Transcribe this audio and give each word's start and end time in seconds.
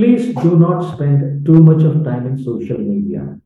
please 0.00 0.34
do 0.44 0.58
not 0.58 0.94
spend 0.94 1.44
too 1.44 1.60
much 1.62 1.82
of 1.82 2.02
time 2.04 2.26
in 2.26 2.42
social 2.42 2.78
media. 2.78 3.38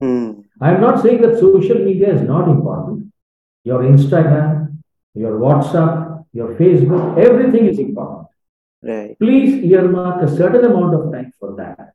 Hmm. 0.00 0.30
I'm 0.60 0.80
not 0.80 1.00
saying 1.00 1.22
that 1.22 1.38
social 1.38 1.78
media 1.78 2.12
is 2.12 2.22
not 2.22 2.48
important. 2.48 3.12
Your 3.62 3.82
Instagram, 3.82 4.78
your 5.14 5.38
WhatsApp, 5.38 6.24
your 6.32 6.54
Facebook, 6.54 7.18
everything 7.26 7.66
is 7.66 7.78
important. 7.78 8.26
Right. 8.82 9.16
Please 9.20 9.64
earmark 9.72 10.22
a 10.24 10.36
certain 10.36 10.64
amount 10.64 10.96
of 10.96 11.12
time 11.12 11.32
for 11.38 11.54
that. 11.56 11.91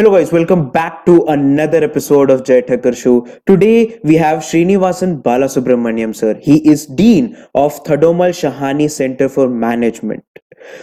Hello 0.00 0.12
guys, 0.12 0.32
welcome 0.32 0.70
back 0.70 1.04
to 1.04 1.26
another 1.26 1.84
episode 1.84 2.30
of 2.30 2.42
Jay 2.42 2.62
Thakkar 2.62 2.96
Show. 2.96 3.26
Today 3.46 4.00
we 4.02 4.14
have 4.14 4.38
Srinivasan 4.38 5.22
Balasubramanian 5.22 6.16
sir. 6.16 6.38
He 6.40 6.66
is 6.66 6.86
Dean 6.86 7.36
of 7.54 7.84
Thadomal 7.84 8.30
Shahani 8.38 8.90
Center 8.90 9.28
for 9.28 9.46
Management. 9.46 10.24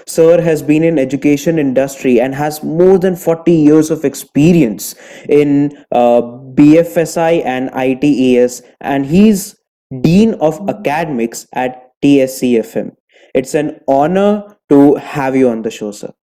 Sir 0.06 0.40
has 0.40 0.62
been 0.62 0.84
in 0.84 1.00
education 1.00 1.58
industry 1.58 2.22
and 2.22 2.36
has 2.36 2.62
more 2.62 3.00
than 3.00 3.16
40 3.16 3.52
years 3.52 3.90
of 3.90 4.06
experience 4.06 4.94
in 5.28 5.72
uh, 5.92 6.22
BFSI 6.54 7.44
and 7.44 7.72
ITES 7.72 8.62
and 8.82 9.08
he's 9.08 9.56
Dean 10.02 10.36
of 10.36 10.62
Academics 10.70 11.48
at 11.54 11.90
TSCFM. 12.04 12.92
It's 13.34 13.56
an 13.56 13.80
honor 13.88 14.44
to 14.70 14.94
have 14.98 15.36
you 15.36 15.50
on 15.50 15.64
the 15.64 15.72
show, 15.72 15.90
sir. 15.90 16.14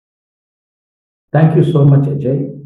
Thank 1.33 1.57
you 1.57 1.65
so 1.65 1.85
much, 1.85 2.03
Ajay. 2.03 2.64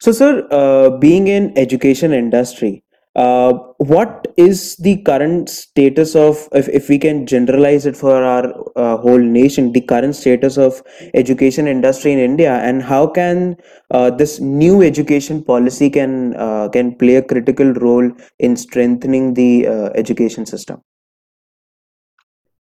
So, 0.00 0.12
sir, 0.12 0.46
uh, 0.52 0.90
being 0.98 1.26
in 1.26 1.56
education 1.58 2.12
industry, 2.12 2.84
uh, 3.16 3.52
what 3.78 4.28
is 4.36 4.76
the 4.76 5.02
current 5.02 5.48
status 5.48 6.14
of, 6.14 6.48
if, 6.52 6.68
if 6.68 6.88
we 6.88 6.98
can 6.98 7.26
generalize 7.26 7.84
it 7.84 7.96
for 7.96 8.22
our 8.22 8.54
uh, 8.76 8.96
whole 8.98 9.18
nation, 9.18 9.72
the 9.72 9.80
current 9.80 10.14
status 10.14 10.56
of 10.56 10.80
education 11.14 11.66
industry 11.66 12.12
in 12.12 12.20
India, 12.20 12.58
and 12.58 12.80
how 12.80 13.08
can 13.08 13.56
uh, 13.90 14.08
this 14.08 14.38
new 14.38 14.82
education 14.82 15.42
policy 15.42 15.90
can 15.90 16.36
uh, 16.36 16.68
can 16.68 16.94
play 16.94 17.16
a 17.16 17.22
critical 17.22 17.72
role 17.72 18.08
in 18.38 18.54
strengthening 18.54 19.34
the 19.34 19.66
uh, 19.66 19.88
education 19.96 20.46
system? 20.46 20.80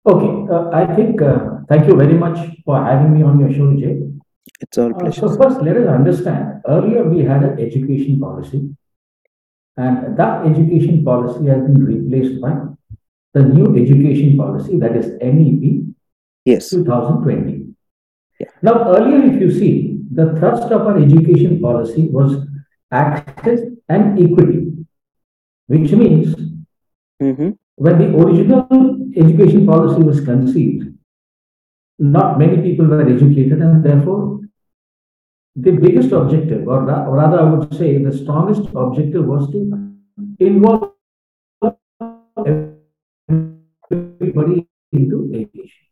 Okay, 0.06 0.54
I 0.72 0.86
think 0.94 1.20
thank 1.68 1.86
you 1.86 1.96
very 1.96 2.14
much 2.14 2.38
for 2.64 2.82
having 2.82 3.12
me 3.12 3.22
on 3.22 3.40
your 3.40 3.52
show, 3.52 3.74
Jay. 3.76 4.15
It's 4.60 4.78
all 4.78 4.92
Uh, 4.94 5.10
so 5.10 5.28
first, 5.36 5.60
let 5.62 5.76
us 5.76 5.88
understand. 5.88 6.62
Earlier, 6.66 7.04
we 7.08 7.20
had 7.24 7.42
an 7.42 7.58
education 7.58 8.18
policy, 8.20 8.70
and 9.76 10.16
that 10.16 10.46
education 10.46 11.04
policy 11.04 11.46
has 11.46 11.62
been 11.62 11.84
replaced 11.84 12.40
by 12.40 12.52
the 13.34 13.42
new 13.42 13.76
education 13.76 14.36
policy, 14.36 14.78
that 14.78 14.96
is 14.96 15.06
NEP 15.20 15.84
Yes. 16.44 16.70
2020. 16.70 17.74
Yeah. 18.40 18.46
Now, 18.62 18.94
earlier, 18.96 19.22
if 19.32 19.40
you 19.40 19.50
see, 19.50 19.98
the 20.12 20.34
thrust 20.38 20.70
of 20.72 20.82
our 20.86 20.96
education 20.98 21.60
policy 21.60 22.08
was 22.08 22.46
access 22.90 23.60
and 23.88 24.18
equity, 24.18 24.72
which 25.66 25.92
means 25.92 26.34
Mm-hmm. 27.22 27.50
when 27.76 27.98
the 27.98 28.08
original 28.18 28.98
education 29.16 29.66
policy 29.66 30.02
was 30.02 30.20
conceived, 30.20 30.92
not 31.98 32.38
many 32.38 32.60
people 32.60 32.84
were 32.86 33.08
educated, 33.08 33.60
and 33.62 33.82
therefore, 33.82 34.35
the 35.56 35.72
biggest 35.72 36.12
objective, 36.12 36.68
or 36.68 36.82
ra- 36.82 37.06
or 37.06 37.16
rather, 37.16 37.40
I 37.40 37.44
would 37.44 37.74
say 37.74 38.02
the 38.02 38.12
strongest 38.16 38.68
objective 38.74 39.24
was 39.24 39.50
to 39.52 39.58
involve 40.38 40.92
everybody 43.90 44.68
into 44.92 45.30
education. 45.34 45.86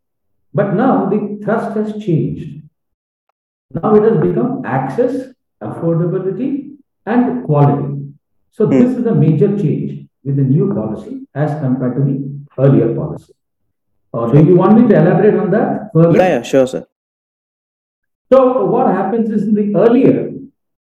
But 0.52 0.74
now 0.74 1.06
the 1.08 1.40
thrust 1.42 1.76
has 1.76 2.04
changed. 2.04 2.62
Now 3.70 3.94
it 3.94 4.02
has 4.04 4.20
become 4.20 4.62
access, 4.64 5.32
affordability, 5.62 6.76
and 7.06 7.44
quality. 7.44 8.12
So 8.50 8.66
this 8.66 8.96
is 8.96 9.06
a 9.06 9.14
major 9.14 9.48
change 9.58 10.06
with 10.22 10.36
the 10.36 10.42
new 10.42 10.72
policy 10.74 11.26
as 11.34 11.58
compared 11.60 11.96
to 11.96 12.02
the 12.02 12.16
earlier 12.58 12.94
policy. 12.94 13.32
Uh, 14.12 14.30
do 14.30 14.44
you 14.44 14.54
want 14.54 14.80
me 14.80 14.88
to 14.88 14.94
elaborate 14.94 15.34
on 15.34 15.50
that 15.50 15.90
further? 15.92 16.16
Yeah, 16.16 16.28
yeah, 16.28 16.42
sure, 16.42 16.66
sir. 16.66 16.86
So 18.34 18.64
what 18.66 18.88
happens 18.88 19.30
is 19.30 19.44
in 19.44 19.54
the 19.54 19.78
earlier, 19.78 20.32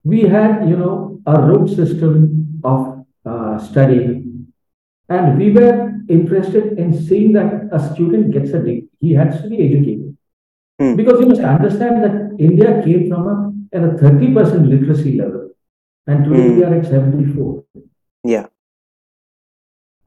we 0.05 0.21
had, 0.21 0.69
you 0.69 0.77
know, 0.77 1.21
a 1.25 1.41
root 1.41 1.69
system 1.71 2.61
of 2.63 3.07
uh, 3.25 3.59
studying, 3.59 4.53
and 5.09 5.39
we 5.39 5.51
were 5.53 5.95
interested 6.11 6.79
in 6.79 6.93
seeing 7.07 7.33
that 7.33 7.71
a 7.73 7.81
student 7.95 8.33
gets 8.33 8.51
a 8.51 8.59
degree. 8.59 8.89
He 9.01 9.15
has 9.15 9.41
to 9.41 9.49
be 9.49 9.57
educated. 9.67 10.15
Hmm. 10.79 10.95
Because 10.97 11.21
you 11.21 11.27
must 11.27 11.41
understand 11.41 12.05
that 12.05 12.37
India 12.39 12.83
came 12.85 13.09
from 13.09 13.23
a, 13.33 13.77
at 13.77 13.83
a 13.83 13.93
30% 13.93 14.69
literacy 14.69 15.17
level, 15.17 15.49
and 16.07 16.25
today 16.25 16.49
Hmm. 16.49 16.57
we 16.57 16.65
are 16.65 16.75
at 16.75 16.85
74. 16.85 17.65
Yeah. 18.25 18.47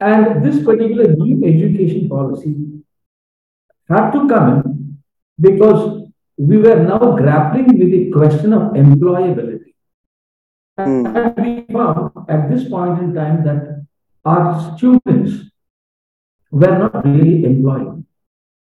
And 0.00 0.44
this 0.44 0.62
particular 0.64 1.08
new 1.16 1.44
education 1.44 2.08
policy 2.08 2.54
had 3.88 4.12
to 4.12 4.28
come 4.28 4.48
in 4.54 4.98
because 5.40 6.01
we 6.36 6.58
were 6.58 6.76
now 6.76 7.16
grappling 7.16 7.78
with 7.78 7.90
the 7.90 8.10
question 8.10 8.52
of 8.52 8.72
employability. 8.72 9.74
Hmm. 10.78 11.06
And 11.06 11.36
we 11.36 11.72
found 11.72 12.10
at 12.28 12.50
this 12.50 12.68
point 12.68 13.00
in 13.02 13.14
time 13.14 13.44
that 13.44 13.86
our 14.24 14.76
students 14.76 15.50
were 16.50 16.78
not 16.78 17.04
really 17.04 17.44
employed. 17.44 18.04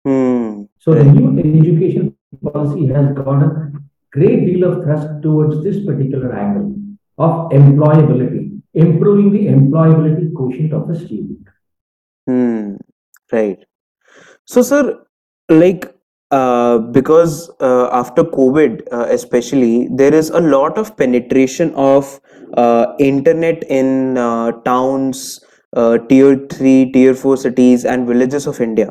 Hmm. 0.05 0.63
So 0.79 0.94
the 0.94 1.03
new 1.03 1.39
education 1.39 2.16
policy 2.41 2.88
has 2.88 3.13
got 3.16 3.44
a 3.44 3.72
great 4.11 4.45
deal 4.45 4.63
of 4.72 4.83
thrust 4.83 5.22
towards 5.22 5.63
this 5.63 5.85
particular 5.85 6.33
angle 6.33 6.75
of 7.17 7.51
employability, 7.51 8.61
improving 8.73 9.31
the 9.31 9.45
employability 9.47 10.33
quotient 10.33 10.73
of 10.73 10.89
a 10.89 10.95
student. 10.97 11.47
Hmm. 12.28 12.75
Right. 13.31 13.63
So, 14.45 14.61
sir, 14.61 15.05
like, 15.49 15.95
uh, 16.31 16.78
because 16.78 17.50
uh, 17.59 17.90
after 17.92 18.24
COVID, 18.24 18.88
uh, 18.92 19.06
especially, 19.09 19.90
there 19.92 20.14
is 20.14 20.30
a 20.30 20.40
lot 20.40 20.78
of 20.78 20.96
penetration 20.96 21.74
of 21.75 22.22
uh, 22.53 22.94
internet 23.00 23.64
in 23.64 24.18
uh, 24.18 24.52
towns, 24.64 25.44
tier 26.09 26.47
three, 26.50 26.91
tier 26.91 27.14
four 27.14 27.38
cities, 27.38 27.86
and 27.86 28.08
villages 28.08 28.47
of 28.47 28.62
India. 28.62 28.90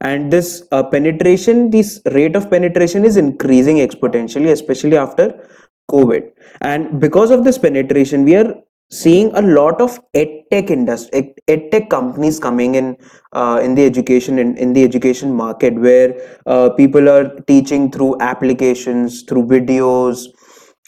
And 0.00 0.32
this 0.32 0.66
penetration, 0.90 1.70
this 1.70 2.00
rate 2.12 2.34
of 2.34 2.50
penetration 2.50 3.04
is 3.04 3.16
increasing 3.16 3.76
exponentially, 3.76 4.50
especially 4.50 4.96
after 4.96 5.48
COVID. 5.88 6.30
And 6.60 7.00
because 7.00 7.30
of 7.30 7.44
this 7.44 7.58
penetration, 7.58 8.24
we 8.24 8.34
are 8.34 8.54
seeing 8.92 9.34
a 9.34 9.42
lot 9.42 9.80
of 9.80 9.98
edtech 10.14 10.70
industry, 10.70 11.34
edtech 11.48 11.88
companies 11.88 12.38
coming 12.38 12.74
in 12.74 12.96
uh, 13.32 13.58
in 13.62 13.74
the 13.74 13.84
education 13.84 14.38
in, 14.38 14.56
in 14.58 14.74
the 14.74 14.84
education 14.84 15.32
market 15.34 15.74
where 15.74 16.14
uh, 16.46 16.68
people 16.70 17.08
are 17.08 17.34
teaching 17.46 17.90
through 17.90 18.14
applications 18.20 19.22
through 19.22 19.46
videos 19.46 20.26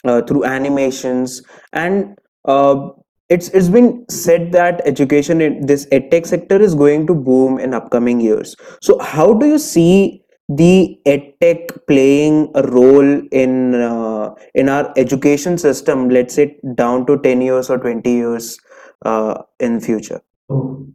uh, 0.05 0.21
through 0.21 0.45
animations. 0.45 1.41
And 1.73 2.17
uh, 2.45 2.89
it's 3.29 3.49
it's 3.49 3.69
been 3.69 4.05
said 4.07 4.51
that 4.51 4.81
education 4.85 5.41
in 5.41 5.65
this 5.65 5.87
edtech 5.87 6.27
sector 6.27 6.61
is 6.61 6.75
going 6.75 7.07
to 7.07 7.15
boom 7.15 7.57
in 7.59 7.73
upcoming 7.73 8.21
years. 8.21 8.55
So 8.81 8.99
how 8.99 9.33
do 9.33 9.47
you 9.47 9.57
see 9.57 10.21
the 10.47 10.99
edtech 11.05 11.85
playing 11.87 12.51
a 12.55 12.61
role 12.63 13.21
in 13.31 13.73
uh, 13.73 14.33
in 14.53 14.69
our 14.69 14.93
education 14.95 15.57
system 15.57 16.09
let's 16.09 16.35
say 16.35 16.57
down 16.75 17.05
to 17.05 17.17
10 17.19 17.41
years 17.41 17.69
or 17.69 17.79
20 17.79 18.11
years 18.11 18.59
uh, 19.03 19.41
in 19.59 19.79
future 19.79 20.21
Oh, 20.47 20.87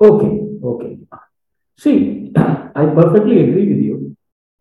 okay, 0.00 0.40
okay. 0.62 0.98
See, 1.76 2.32
I 2.36 2.86
perfectly 2.86 3.40
agree 3.40 3.68
with 3.72 3.82
you 3.82 4.16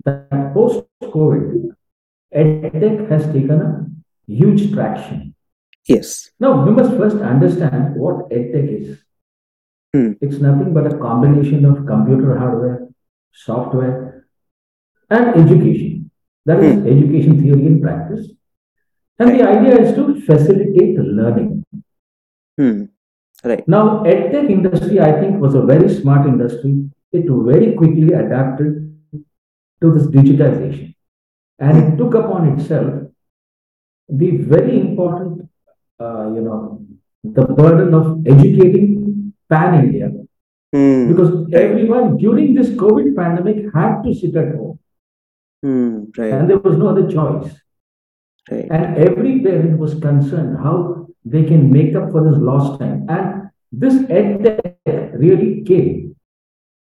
that 0.06 0.54
post-COVID, 0.54 1.76
EdTech 2.34 3.10
has 3.10 3.26
taken 3.26 3.62
a 3.62 3.86
huge 4.28 4.74
traction. 4.74 5.36
yes 5.88 6.32
Now, 6.40 6.66
we 6.66 6.72
must 6.72 6.92
first 6.98 7.18
understand 7.18 7.96
what 7.96 8.30
EdTech 8.32 8.82
is. 8.82 8.98
Hmm. 9.94 10.14
It's 10.22 10.38
nothing 10.38 10.74
but 10.74 10.92
a 10.92 10.98
combination 10.98 11.66
of 11.66 11.86
computer 11.86 12.38
hardware, 12.40 12.83
software, 13.34 14.28
and 15.10 15.28
education. 15.36 16.12
That 16.46 16.60
is 16.64 16.78
education 16.86 17.42
theory 17.42 17.66
and 17.68 17.82
practice. 17.82 18.28
And 19.20 19.40
the 19.40 19.48
idea 19.48 19.78
is 19.80 19.96
to 19.96 20.20
facilitate 20.22 20.98
learning. 21.00 21.64
hmm. 22.58 22.86
right 23.44 23.68
Now, 23.68 24.04
EdTech 24.04 24.50
industry, 24.50 25.00
I 25.00 25.20
think, 25.20 25.40
was 25.40 25.56
a 25.56 25.62
very 25.62 25.90
smart 25.94 26.28
industry. 26.28 26.90
It 27.12 27.26
very 27.30 27.74
quickly 27.74 28.14
adapted 28.14 28.98
to 29.82 29.92
this 29.94 30.08
digitization. 30.08 30.96
And 31.60 31.78
it 31.78 31.98
took 31.98 32.16
upon 32.16 32.48
itself 32.54 33.04
the 34.10 34.38
very 34.38 34.80
important, 34.80 35.50
uh, 36.00 36.32
you 36.34 36.42
know, 36.42 36.86
the 37.24 37.46
burden 37.46 37.94
of 37.94 38.26
educating 38.28 39.34
pan 39.50 39.76
Hmm. 40.74 41.08
because 41.10 41.31
everyone 41.54 42.18
during 42.18 42.54
this 42.56 42.70
COVID 42.84 43.16
pandemic 43.16 43.58
had 43.74 44.02
to 44.04 44.14
sit 44.22 44.36
at 44.36 44.56
home 44.56 44.80
Hmm. 45.66 46.06
Right. 46.18 46.34
and 46.34 46.50
there 46.50 46.58
was 46.58 46.78
no 46.78 46.88
other 46.94 47.08
choice. 47.10 47.52
Right. 48.52 48.68
And 48.70 48.98
every 49.08 49.34
parent 49.42 49.78
was 49.80 49.94
concerned 50.06 50.58
how 50.64 51.08
they 51.34 51.44
can 51.52 51.70
make 51.72 51.96
up 51.96 52.12
for 52.12 52.24
this 52.30 52.40
lost 52.50 52.80
time. 52.81 53.06
And 53.08 53.50
this 53.84 53.94
EdTech 54.20 55.14
really 55.24 55.62
came 55.64 56.16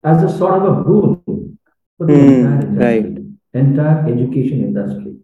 as 0.02 0.22
a 0.22 0.30
sort 0.38 0.54
of 0.62 0.78
a 0.78 0.82
boon 0.84 1.58
for 1.98 2.06
the 2.06 2.14
Hmm, 2.14 2.46
entire 2.46 2.62
right. 2.84 3.18
entire 3.52 3.98
education 4.14 4.64
industry. 4.68 5.16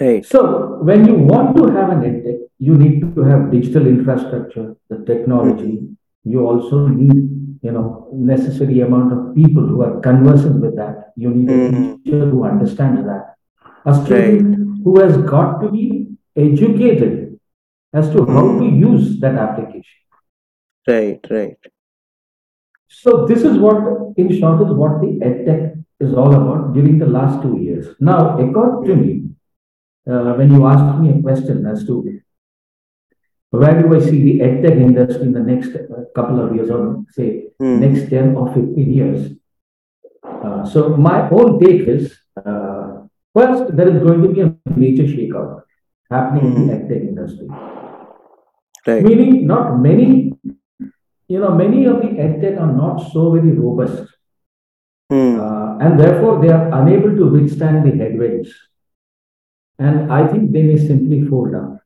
Right. 0.00 0.24
So 0.24 0.78
when 0.82 1.06
you 1.06 1.14
want 1.14 1.56
to 1.56 1.64
have 1.76 1.90
an 1.90 2.02
EdTech, 2.10 2.38
you 2.58 2.76
need 2.76 3.00
to 3.16 3.22
have 3.22 3.50
digital 3.50 3.86
infrastructure, 3.86 4.76
the 4.88 4.98
technology. 5.04 5.88
You 6.24 6.46
also 6.46 6.88
need, 6.88 7.58
you 7.62 7.72
know, 7.72 8.08
necessary 8.12 8.80
amount 8.80 9.12
of 9.12 9.34
people 9.34 9.66
who 9.66 9.82
are 9.82 10.00
conversant 10.00 10.60
with 10.60 10.76
that. 10.76 11.12
You 11.16 11.30
need 11.30 11.50
a 11.50 11.70
Mhm. 11.70 12.04
teacher 12.04 12.30
who 12.30 12.44
understands 12.44 13.04
that. 13.04 13.36
A 13.86 13.94
student 13.94 14.82
who 14.84 15.00
has 15.00 15.16
got 15.16 15.60
to 15.60 15.70
be 15.70 16.08
educated 16.36 17.38
as 17.92 18.10
to 18.10 18.24
how 18.26 18.58
to 18.58 18.64
use 18.64 19.20
that 19.20 19.34
application. 19.34 20.00
Right. 20.86 21.20
Right. 21.30 21.56
So 22.88 23.26
this 23.26 23.42
is 23.42 23.58
what, 23.58 23.82
in 24.16 24.30
short, 24.32 24.60
is 24.62 24.72
what 24.72 25.00
the 25.00 25.18
EdTech 25.20 25.84
is 26.00 26.14
all 26.14 26.34
about 26.34 26.74
during 26.74 26.98
the 26.98 27.06
last 27.06 27.42
two 27.42 27.58
years. 27.58 27.94
Now, 28.00 28.38
according 28.38 28.84
to 28.88 28.96
me, 28.96 29.30
uh, 30.08 30.34
when 30.34 30.50
you 30.50 30.66
ask 30.66 31.00
me 31.00 31.10
a 31.10 31.22
question 31.22 31.66
as 31.66 31.86
to 31.86 32.20
where 33.50 33.82
do 33.82 33.94
I 33.94 34.00
see 34.00 34.22
the 34.22 34.40
EdTech 34.40 34.80
industry 34.80 35.22
in 35.22 35.32
the 35.32 35.40
next 35.40 35.74
uh, 35.74 36.04
couple 36.14 36.40
of 36.40 36.54
years 36.54 36.70
or 36.70 37.04
say 37.10 37.50
Hmm. 37.60 37.78
next 37.80 38.08
10 38.08 38.36
or 38.36 38.46
15 38.54 38.90
years. 38.90 39.32
Uh, 40.24 40.64
so 40.64 40.96
my 40.96 41.28
own 41.28 41.60
take 41.60 41.82
is, 41.86 42.16
uh, 42.42 43.02
first, 43.34 43.76
there 43.76 43.88
is 43.94 44.02
going 44.02 44.22
to 44.22 44.28
be 44.28 44.40
a 44.40 44.54
major 44.74 45.02
shakeout 45.02 45.62
happening 46.10 46.56
in 46.56 46.66
the 46.66 46.72
EdTech 46.72 47.08
industry. 47.08 47.48
Right. 48.86 49.04
Meaning 49.04 49.46
not 49.46 49.78
many, 49.78 50.32
you 51.28 51.38
know, 51.38 51.50
many 51.50 51.84
of 51.84 52.00
the 52.00 52.08
EdTech 52.08 52.58
are 52.58 52.72
not 52.72 53.12
so 53.12 53.32
very 53.34 53.52
robust. 53.52 54.08
Hmm. 55.10 55.38
Uh, 55.38 55.78
and 55.78 56.00
therefore, 56.00 56.40
they 56.40 56.48
are 56.48 56.68
unable 56.80 57.14
to 57.14 57.26
withstand 57.26 57.84
the 57.84 57.94
headwinds. 58.02 58.54
And 59.78 60.10
I 60.10 60.26
think 60.26 60.52
they 60.52 60.62
may 60.62 60.78
simply 60.78 61.26
fold 61.26 61.52
down. 61.52 61.79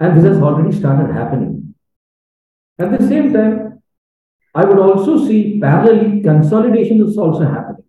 And 0.00 0.16
this 0.16 0.24
has 0.24 0.38
already 0.42 0.76
started 0.76 1.12
happening. 1.12 1.74
At 2.78 2.98
the 2.98 3.06
same 3.06 3.32
time, 3.32 3.82
I 4.54 4.64
would 4.64 4.78
also 4.78 5.24
see 5.26 5.60
parallelly 5.60 6.22
consolidation 6.22 7.02
is 7.06 7.16
also 7.16 7.44
happening. 7.44 7.84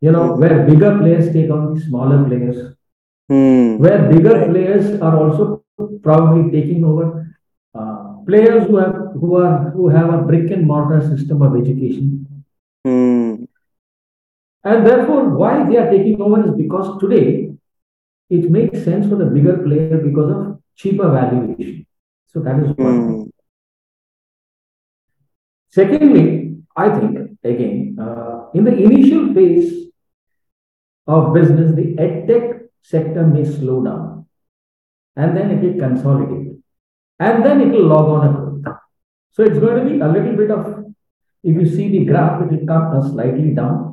You 0.00 0.12
know, 0.12 0.34
where 0.34 0.66
bigger 0.66 0.98
players 0.98 1.32
take 1.32 1.50
on 1.50 1.74
the 1.74 1.80
smaller 1.80 2.24
players, 2.24 2.74
Hmm. 3.30 3.78
where 3.78 4.08
bigger 4.10 4.46
players 4.50 5.00
are 5.00 5.16
also 5.16 5.64
probably 6.02 6.50
taking 6.50 6.84
over 6.84 7.36
uh, 7.74 8.14
players 8.26 8.66
who 8.66 8.76
have 8.76 8.96
who 9.20 9.36
are 9.36 9.70
who 9.70 9.88
have 9.88 10.12
a 10.12 10.22
brick 10.22 10.50
and 10.50 10.66
mortar 10.66 11.00
system 11.00 11.40
of 11.42 11.56
education 11.56 12.26
Hmm. 12.84 13.44
And 14.64 14.86
therefore, 14.86 15.30
why 15.30 15.68
they 15.68 15.76
are 15.76 15.90
taking 15.90 16.20
over 16.20 16.44
is 16.48 16.56
because 16.56 16.98
today 17.00 17.52
it 18.30 18.50
makes 18.50 18.82
sense 18.84 19.08
for 19.08 19.16
the 19.16 19.26
bigger 19.26 19.58
player 19.58 19.98
because 19.98 20.30
of 20.30 20.61
cheaper 20.76 21.10
valuation. 21.10 21.86
So 22.26 22.40
that 22.40 22.58
is 22.58 22.68
one 22.76 22.76
thing. 22.76 23.20
Hmm. 23.22 23.28
Secondly, 25.70 26.56
I 26.76 26.88
think 26.98 27.38
again, 27.44 27.96
uh, 28.00 28.50
in 28.54 28.64
the 28.64 28.74
initial 28.74 29.32
phase 29.34 29.90
of 31.06 31.32
business, 31.34 31.74
the 31.74 31.94
edtech 31.96 32.68
sector 32.82 33.26
may 33.26 33.44
slow 33.44 33.84
down 33.84 34.26
and 35.16 35.36
then 35.36 35.50
it 35.50 35.62
will 35.62 35.78
consolidate 35.78 36.56
and 37.18 37.44
then 37.44 37.60
it 37.60 37.68
will 37.68 37.86
log 37.86 38.08
on 38.08 38.28
a 38.28 38.32
growth. 38.32 38.78
So 39.32 39.42
it's 39.44 39.58
going 39.58 39.84
to 39.84 39.90
be 39.90 40.00
a 40.00 40.08
little 40.08 40.36
bit 40.36 40.50
of, 40.50 40.84
if 41.42 41.54
you 41.56 41.66
see 41.66 41.88
the 41.88 42.04
graph, 42.04 42.42
it 42.42 42.50
will 42.50 42.66
come 42.66 42.96
uh, 42.96 43.08
slightly 43.08 43.50
down 43.54 43.92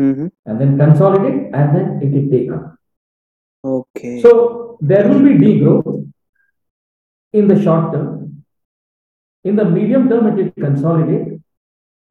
Hmm. 0.00 0.28
and 0.46 0.60
then 0.60 0.78
consolidate 0.78 1.52
and 1.52 1.76
then 1.76 1.98
it 2.00 2.12
will 2.12 2.30
take 2.30 2.52
up. 2.52 2.76
Okay. 3.64 4.20
So 4.22 4.67
there 4.80 5.08
will 5.08 5.22
be 5.22 5.34
degrowth 5.34 6.12
in 7.32 7.48
the 7.48 7.62
short 7.62 7.92
term. 7.92 8.44
In 9.44 9.56
the 9.56 9.64
medium 9.64 10.08
term, 10.08 10.26
it 10.26 10.44
will 10.44 10.64
consolidate. 10.64 11.40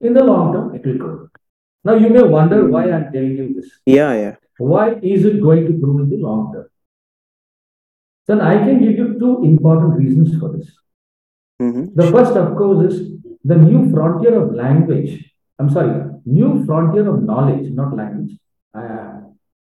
In 0.02 0.14
the 0.14 0.24
long 0.24 0.54
term, 0.54 0.75
it 0.75 0.86
will 0.86 0.98
grow. 0.98 1.30
Now 1.84 1.96
you 1.96 2.10
may 2.10 2.24
wonder 2.24 2.68
why 2.68 2.92
I'm 2.92 3.12
telling 3.12 3.38
you 3.38 3.54
this. 3.56 3.72
Yeah. 3.86 4.14
Yeah. 4.14 4.36
Why 4.58 4.96
is 5.02 5.25
it 5.25 5.42
going 5.42 5.66
to 5.68 5.74
grow 5.74 6.00
in 6.00 6.10
the 6.10 6.18
long 6.18 6.54
term? 6.54 6.68
Then 8.28 8.42
I 8.42 8.58
can 8.58 8.80
give 8.80 8.98
you 8.98 9.18
two 9.20 9.44
important 9.44 9.98
reasons 9.98 10.38
for 10.40 10.58
this. 10.58 10.70
Hmm. 11.60 11.86
The 11.96 12.12
first, 12.12 12.34
of 12.34 12.56
course, 12.58 12.92
is 12.92 13.12
the 13.44 13.56
new 13.56 13.90
frontier 13.92 14.42
of 14.42 14.54
language. 14.54 15.31
I'm 15.58 15.70
sorry, 15.70 16.04
new 16.25 16.66
frontier 16.66 17.08
of 17.08 17.24
knowledge, 17.24 17.72
not 17.72 17.96
language. 17.96 18.38
I 18.74 18.84
uh, 18.86 19.22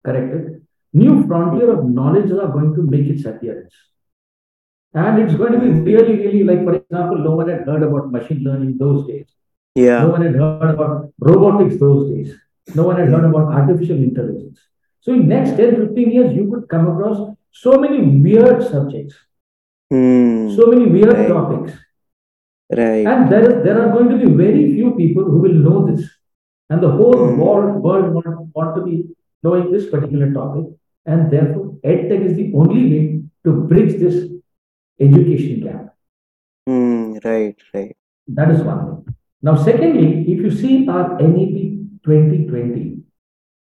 corrected. 0.04 0.61
New 0.94 1.26
frontier 1.26 1.72
of 1.72 1.84
knowledge 1.88 2.30
are 2.32 2.48
going 2.48 2.74
to 2.74 2.82
make 2.82 3.06
its 3.06 3.24
appearance. 3.24 3.74
And 4.94 5.22
it's 5.22 5.34
going 5.34 5.52
to 5.52 5.58
be 5.58 5.70
really, 5.70 6.16
really 6.18 6.44
like, 6.44 6.62
for 6.64 6.74
example, 6.74 7.18
no 7.18 7.30
one 7.30 7.48
had 7.48 7.62
heard 7.66 7.82
about 7.82 8.12
machine 8.12 8.42
learning 8.44 8.76
those 8.78 9.06
days. 9.06 9.26
Yeah. 9.74 10.02
No 10.04 10.10
one 10.10 10.22
had 10.22 10.34
heard 10.34 10.70
about 10.74 11.10
robotics 11.18 11.78
those 11.80 12.10
days. 12.10 12.34
No 12.74 12.84
one 12.84 12.98
had 12.98 13.08
heard 13.08 13.24
about 13.24 13.52
artificial 13.54 13.96
intelligence. 13.96 14.60
So 15.00 15.14
in 15.14 15.28
next 15.28 15.56
10, 15.56 15.76
15 15.88 16.10
years, 16.12 16.36
you 16.36 16.50
could 16.50 16.68
come 16.68 16.88
across 16.88 17.34
so 17.50 17.72
many 17.78 18.02
weird 18.20 18.62
subjects, 18.62 19.14
Hmm. 19.90 20.50
so 20.50 20.66
many 20.66 20.86
weird 20.90 21.12
Right. 21.14 21.28
topics. 21.28 21.72
Right. 22.70 23.06
And 23.06 23.30
there, 23.32 23.42
is, 23.50 23.64
there 23.64 23.80
are 23.80 23.92
going 23.92 24.08
to 24.10 24.18
be 24.26 24.32
very 24.32 24.72
few 24.74 24.92
people 24.94 25.24
who 25.24 25.38
will 25.38 25.54
know 25.54 25.86
this. 25.86 26.08
And 26.70 26.82
the 26.82 26.90
whole 26.90 27.14
Mm. 27.14 27.38
world, 27.38 27.82
world 27.82 28.14
want, 28.14 28.54
want 28.54 28.76
to 28.76 28.82
be 28.84 28.94
knowing 29.42 29.70
this 29.72 29.88
particular 29.90 30.32
topic. 30.32 30.66
And 31.06 31.30
therefore, 31.30 31.76
EdTech 31.84 32.24
is 32.26 32.36
the 32.36 32.52
only 32.54 32.84
way 32.90 33.22
to 33.44 33.52
bridge 33.68 33.98
this 33.98 34.30
education 35.00 35.60
gap. 35.64 35.94
Hmm. 36.66 37.14
Right. 37.24 37.56
Right. 37.74 37.96
That 38.28 38.50
is 38.50 38.62
one 38.62 38.86
thing. 38.86 39.14
Now, 39.42 39.56
secondly, 39.56 40.22
if 40.32 40.38
you 40.40 40.50
see 40.50 40.86
our 40.88 41.18
NEP 41.20 41.56
2020, 42.04 42.98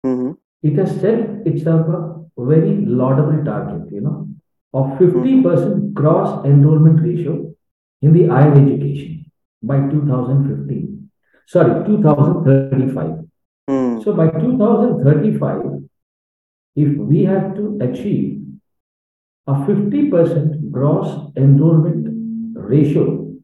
Hmm. 0.04 0.32
it 0.62 0.76
has 0.78 0.92
set 1.02 1.48
itself 1.48 1.88
a 1.88 2.00
very 2.52 2.86
laudable 2.86 3.44
target, 3.44 3.92
you 3.92 4.02
know, 4.02 4.28
of 4.74 4.98
50% 5.00 5.94
gross 5.94 6.46
enrollment 6.46 7.02
ratio 7.02 7.52
in 8.04 8.14
the 8.14 8.28
higher 8.28 8.52
education 8.52 9.26
by 9.64 9.80
2015. 9.90 11.10
Sorry, 11.48 11.74
2035. 11.86 13.26
Hmm. 13.68 14.00
So 14.02 14.14
by 14.14 14.30
2035, 14.30 15.64
if 16.76 16.98
we 16.98 17.24
have 17.24 17.56
to 17.56 17.78
achieve 17.82 18.44
a 19.48 19.54
50% 19.54 20.72
gross 20.72 21.32
enrollment 21.38 22.08
ratio 22.56 23.36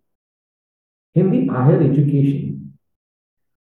in 1.16 1.32
the 1.32 1.48
higher 1.54 1.82
education 1.82 2.74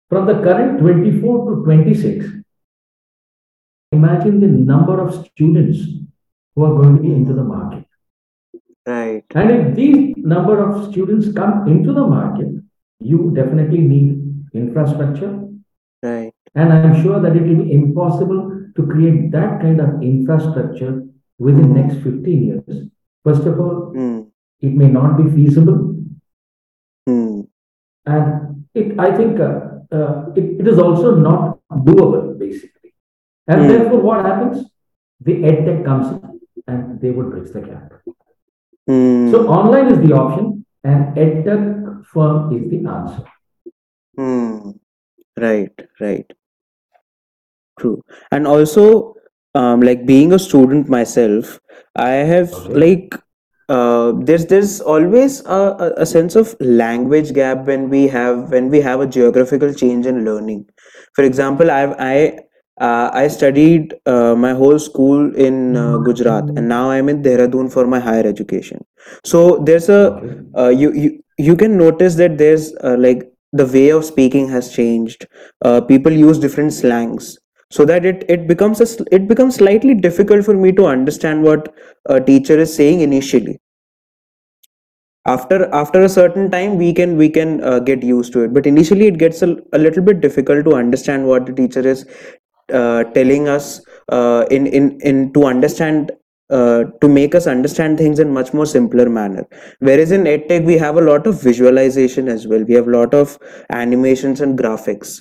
from 0.08 0.26
the 0.26 0.34
current 0.34 0.80
24 0.80 1.50
to 1.50 1.62
26, 1.64 2.26
imagine 3.92 4.40
the 4.40 4.48
number 4.48 5.00
of 5.00 5.26
students 5.26 5.78
who 6.54 6.64
are 6.64 6.82
going 6.82 6.96
to 6.96 7.02
be 7.02 7.12
into 7.12 7.32
the 7.32 7.44
market. 7.44 7.84
Right. 8.86 9.24
And 9.34 9.50
if 9.50 9.76
these 9.76 10.16
number 10.16 10.58
of 10.58 10.90
students 10.90 11.32
come 11.32 11.68
into 11.68 11.92
the 11.92 12.06
market, 12.06 12.48
you 12.98 13.32
definitely 13.34 13.78
need 13.78 14.50
infrastructure. 14.52 15.46
Right. 16.02 16.32
And 16.54 16.72
I'm 16.72 17.02
sure 17.02 17.20
that 17.20 17.36
it 17.36 17.42
will 17.42 17.64
be 17.64 17.72
impossible 17.72 18.59
to 18.76 18.86
create 18.86 19.30
that 19.32 19.60
kind 19.60 19.80
of 19.80 20.02
infrastructure 20.02 20.92
within 21.38 21.68
Mhm. 21.70 21.74
next 21.80 21.96
15 22.06 22.42
years. 22.48 22.88
First 23.24 23.44
of 23.50 23.60
all, 23.60 23.76
Hmm. 23.94 24.18
it 24.60 24.74
may 24.82 24.90
not 24.90 25.16
be 25.20 25.24
feasible. 25.36 25.78
Hmm. 27.06 27.40
And 28.06 28.64
it, 28.74 28.98
I 28.98 29.10
think 29.16 29.40
uh, 29.40 29.54
uh, 29.92 30.32
it, 30.36 30.60
it 30.60 30.66
is 30.68 30.78
also 30.78 31.14
not 31.16 31.58
doable, 31.88 32.38
basically. 32.38 32.92
And 33.48 33.62
Hmm. 33.62 33.68
therefore, 33.68 34.00
what 34.08 34.24
happens? 34.24 34.70
The 35.20 35.34
EdTech 35.50 35.84
comes 35.84 36.06
in 36.12 36.40
and 36.66 37.00
they 37.00 37.10
would 37.10 37.30
bridge 37.30 37.50
the 37.52 37.60
gap. 37.60 37.92
Hmm. 38.88 39.30
So 39.30 39.48
online 39.48 39.88
is 39.94 39.98
the 40.06 40.14
option 40.14 40.64
and 40.84 41.16
EdTech 41.16 42.06
firm 42.12 42.52
is 42.56 42.70
the 42.70 42.78
answer. 42.86 43.24
Hmm. 44.16 44.70
Right, 45.38 45.72
right. 46.00 46.32
True. 47.80 48.02
And 48.30 48.46
also, 48.46 49.14
um, 49.54 49.80
like 49.80 50.06
being 50.06 50.32
a 50.32 50.38
student 50.38 50.88
myself, 50.88 51.58
I 51.96 52.10
have 52.32 52.52
Okay. 52.52 52.74
like 52.74 53.14
uh, 53.68 54.12
there's 54.28 54.46
there's 54.46 54.80
always 54.80 55.40
a, 55.46 55.94
a 55.96 56.06
sense 56.06 56.36
of 56.36 56.54
language 56.60 57.32
gap 57.32 57.66
when 57.66 57.88
we 57.88 58.08
have 58.08 58.50
when 58.50 58.70
we 58.70 58.80
have 58.80 59.00
a 59.00 59.06
geographical 59.06 59.74
change 59.74 60.06
in 60.06 60.24
learning. 60.24 60.66
For 61.14 61.24
example, 61.24 61.70
I've 61.70 61.94
I 61.98 62.38
uh, 62.80 63.10
I 63.12 63.28
studied 63.28 63.94
uh, 64.06 64.34
my 64.34 64.52
whole 64.52 64.78
school 64.78 65.34
in 65.36 65.76
uh, 65.76 65.98
Gujarat, 65.98 66.50
and 66.56 66.68
now 66.68 66.90
I'm 66.90 67.08
in 67.08 67.22
Dehradun 67.22 67.72
for 67.72 67.86
my 67.86 68.00
higher 68.00 68.26
education. 68.26 68.84
So 69.24 69.58
there's 69.58 69.88
a 69.88 70.02
uh, 70.56 70.68
you 70.68 70.92
you 70.92 71.20
you 71.38 71.56
can 71.56 71.76
notice 71.76 72.16
that 72.16 72.38
there's 72.38 72.74
uh, 72.84 72.96
like 72.98 73.30
the 73.52 73.66
way 73.66 73.90
of 73.90 74.04
speaking 74.04 74.48
has 74.48 74.72
changed. 74.72 75.26
Uh, 75.64 75.80
people 75.80 76.12
use 76.12 76.38
different 76.38 76.72
slangs, 76.72 77.38
so 77.70 77.84
that 77.84 78.04
it 78.04 78.24
it 78.28 78.46
becomes 78.46 78.80
a 78.80 78.86
it 79.14 79.26
becomes 79.28 79.56
slightly 79.56 79.94
difficult 79.94 80.44
for 80.44 80.54
me 80.54 80.72
to 80.72 80.86
understand 80.86 81.42
what 81.42 81.72
a 82.06 82.20
teacher 82.20 82.58
is 82.58 82.74
saying 82.74 83.00
initially. 83.00 83.58
After 85.26 85.72
after 85.72 86.02
a 86.02 86.08
certain 86.08 86.50
time 86.50 86.76
we 86.78 86.92
can 86.92 87.16
we 87.16 87.28
can 87.28 87.62
uh, 87.62 87.78
get 87.78 88.02
used 88.02 88.32
to 88.32 88.42
it. 88.42 88.52
But 88.54 88.66
initially 88.66 89.06
it 89.06 89.18
gets 89.18 89.42
a, 89.42 89.56
a 89.72 89.78
little 89.78 90.02
bit 90.02 90.20
difficult 90.20 90.64
to 90.64 90.74
understand 90.74 91.26
what 91.26 91.46
the 91.46 91.52
teacher 91.52 91.86
is 91.86 92.06
uh, 92.72 93.04
telling 93.04 93.48
us 93.48 93.84
uh, 94.08 94.46
in 94.50 94.66
in 94.66 95.00
in 95.00 95.32
to 95.34 95.44
understand 95.44 96.12
uh, 96.50 96.84
to 97.00 97.08
make 97.08 97.34
us 97.34 97.46
understand 97.46 97.98
things 97.98 98.18
in 98.18 98.32
much 98.32 98.52
more 98.52 98.66
simpler 98.66 99.08
manner. 99.08 99.46
Whereas 99.78 100.10
in 100.10 100.24
edtech 100.24 100.64
we 100.64 100.78
have 100.78 100.96
a 100.96 101.00
lot 101.00 101.26
of 101.26 101.40
visualization 101.40 102.28
as 102.28 102.46
well. 102.48 102.64
We 102.64 102.74
have 102.74 102.88
a 102.88 102.90
lot 102.98 103.14
of 103.14 103.38
animations 103.68 104.40
and 104.40 104.58
graphics 104.58 105.20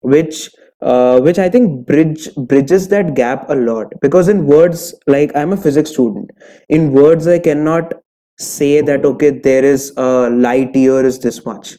which 0.00 0.50
uh, 0.80 1.20
which 1.20 1.38
I 1.38 1.48
think 1.48 1.86
bridge 1.86 2.28
bridges 2.36 2.88
that 2.88 3.14
gap 3.14 3.48
a 3.50 3.54
lot. 3.54 3.92
Because 4.00 4.28
in 4.28 4.46
words 4.46 4.94
like 5.06 5.34
I'm 5.34 5.52
a 5.52 5.56
physics 5.56 5.90
student. 5.90 6.30
In 6.68 6.92
words 6.92 7.26
I 7.26 7.38
cannot 7.38 7.94
say 8.38 8.80
that 8.82 9.04
Okay. 9.04 9.30
there 9.30 9.64
is 9.64 9.92
a 9.96 10.30
light 10.30 10.74
year 10.76 11.04
is 11.04 11.18
this 11.18 11.44
much. 11.44 11.76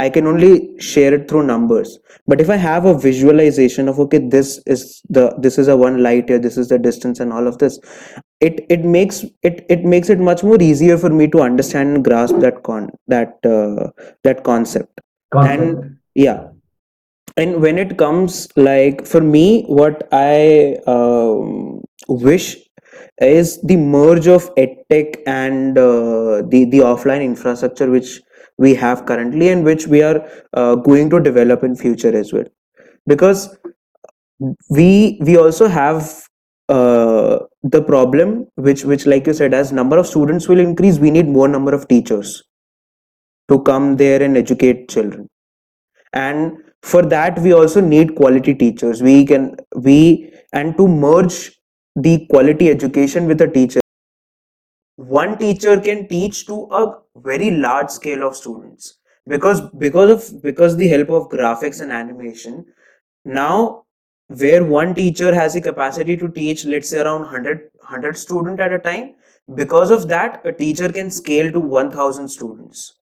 I 0.00 0.08
can 0.08 0.26
only 0.28 0.78
share 0.80 1.12
it 1.12 1.28
through 1.28 1.42
numbers. 1.42 1.98
But 2.26 2.40
if 2.40 2.48
I 2.50 2.56
have 2.56 2.84
a 2.84 2.96
visualization 2.96 3.88
of 3.88 3.98
okay 4.00 4.18
this 4.18 4.60
is 4.66 5.02
the 5.10 5.34
this 5.38 5.58
is 5.58 5.68
a 5.68 5.76
one 5.76 6.02
light 6.02 6.28
year 6.30 6.38
this 6.38 6.56
is 6.56 6.68
the 6.68 6.78
distance 6.78 7.20
and 7.20 7.32
all 7.32 7.46
of 7.48 7.58
this 7.58 7.78
it 8.40 8.64
it 8.70 8.84
makes 8.84 9.24
it 9.42 9.66
it 9.68 9.84
makes 9.84 10.08
it 10.08 10.20
much 10.20 10.44
more 10.44 10.60
easier 10.62 10.96
for 10.96 11.10
me 11.10 11.26
to 11.28 11.40
understand 11.40 11.96
and 11.96 12.04
grasp 12.04 12.36
that 12.38 12.62
con 12.62 12.90
that 13.08 13.38
uh, 13.44 13.90
that 14.24 14.44
concept. 14.44 15.00
Concept. 15.32 15.60
and 15.60 15.98
yeah 16.14 16.48
and 17.36 17.60
when 17.62 17.78
it 17.78 17.96
comes 17.98 18.48
like 18.56 19.06
for 19.06 19.20
me 19.20 19.64
what 19.64 20.08
i 20.12 20.76
um, 20.86 21.82
wish 22.08 22.56
is 23.20 23.60
the 23.62 23.76
merge 23.76 24.26
of 24.28 24.54
edtech 24.54 25.16
and 25.26 25.76
uh, 25.76 26.42
the 26.48 26.64
the 26.70 26.78
offline 26.78 27.22
infrastructure 27.22 27.90
which 27.90 28.20
we 28.58 28.74
have 28.74 29.06
currently 29.06 29.48
and 29.48 29.64
which 29.64 29.86
we 29.86 30.02
are 30.02 30.28
uh, 30.52 30.74
going 30.74 31.08
to 31.10 31.20
develop 31.20 31.62
in 31.62 31.74
future 31.76 32.14
as 32.14 32.32
well. 32.32 32.44
Because 33.06 33.56
we 34.70 35.18
we 35.22 35.36
also 35.36 35.68
have 35.68 36.28
uh, 36.68 37.38
the 37.62 37.82
problem 37.82 38.46
which 38.56 38.84
which 38.84 39.06
like 39.06 39.26
you 39.26 39.32
said 39.32 39.54
as 39.54 39.72
number 39.72 39.96
of 39.98 40.06
students 40.06 40.48
will 40.48 40.58
increase 40.58 40.98
we 40.98 41.10
need 41.10 41.26
more 41.26 41.48
number 41.48 41.74
of 41.74 41.88
teachers 41.88 42.42
to 43.48 43.60
come 43.62 43.96
there 43.96 44.22
and 44.22 44.36
educate 44.36 44.88
children. 44.88 45.28
And 46.12 46.58
for 46.82 47.02
that 47.02 47.38
we 47.40 47.52
also 47.52 47.80
need 47.80 48.14
quality 48.14 48.54
teachers. 48.54 49.02
We 49.02 49.24
can 49.26 49.56
we 49.76 50.32
and 50.52 50.76
to 50.76 50.88
merge 50.88 51.52
the 51.96 52.26
quality 52.26 52.70
education 52.70 53.26
with 53.26 53.40
a 53.40 53.48
teacher. 53.48 53.80
One 54.96 55.38
teacher 55.38 55.80
can 55.80 56.08
teach 56.08 56.46
to 56.46 56.68
a 56.70 56.98
very 57.16 57.50
large 57.50 57.90
scale 57.90 58.26
of 58.26 58.36
students. 58.36 58.98
Because 59.26 59.60
because 59.78 60.10
of 60.10 60.42
because 60.42 60.76
the 60.76 60.88
help 60.88 61.10
of 61.10 61.28
graphics 61.28 61.80
and 61.80 61.92
animation 61.92 62.64
now 63.24 63.84
where 64.28 64.64
one 64.64 64.94
teacher 64.94 65.34
has 65.34 65.54
the 65.54 65.60
capacity 65.60 66.16
to 66.16 66.28
teach 66.28 66.64
let's 66.64 66.88
say 66.88 67.00
around 67.00 67.22
100 67.22 68.16
student 68.16 68.60
at 68.60 68.72
a 68.72 68.78
time 68.78 69.14
because 69.54 69.90
of 69.90 70.08
that 70.08 70.44
a 70.46 70.52
teacher 70.52 70.90
can 70.90 71.10
scale 71.10 71.50
to 71.50 71.60
1000 71.60 72.28
students 72.28 72.97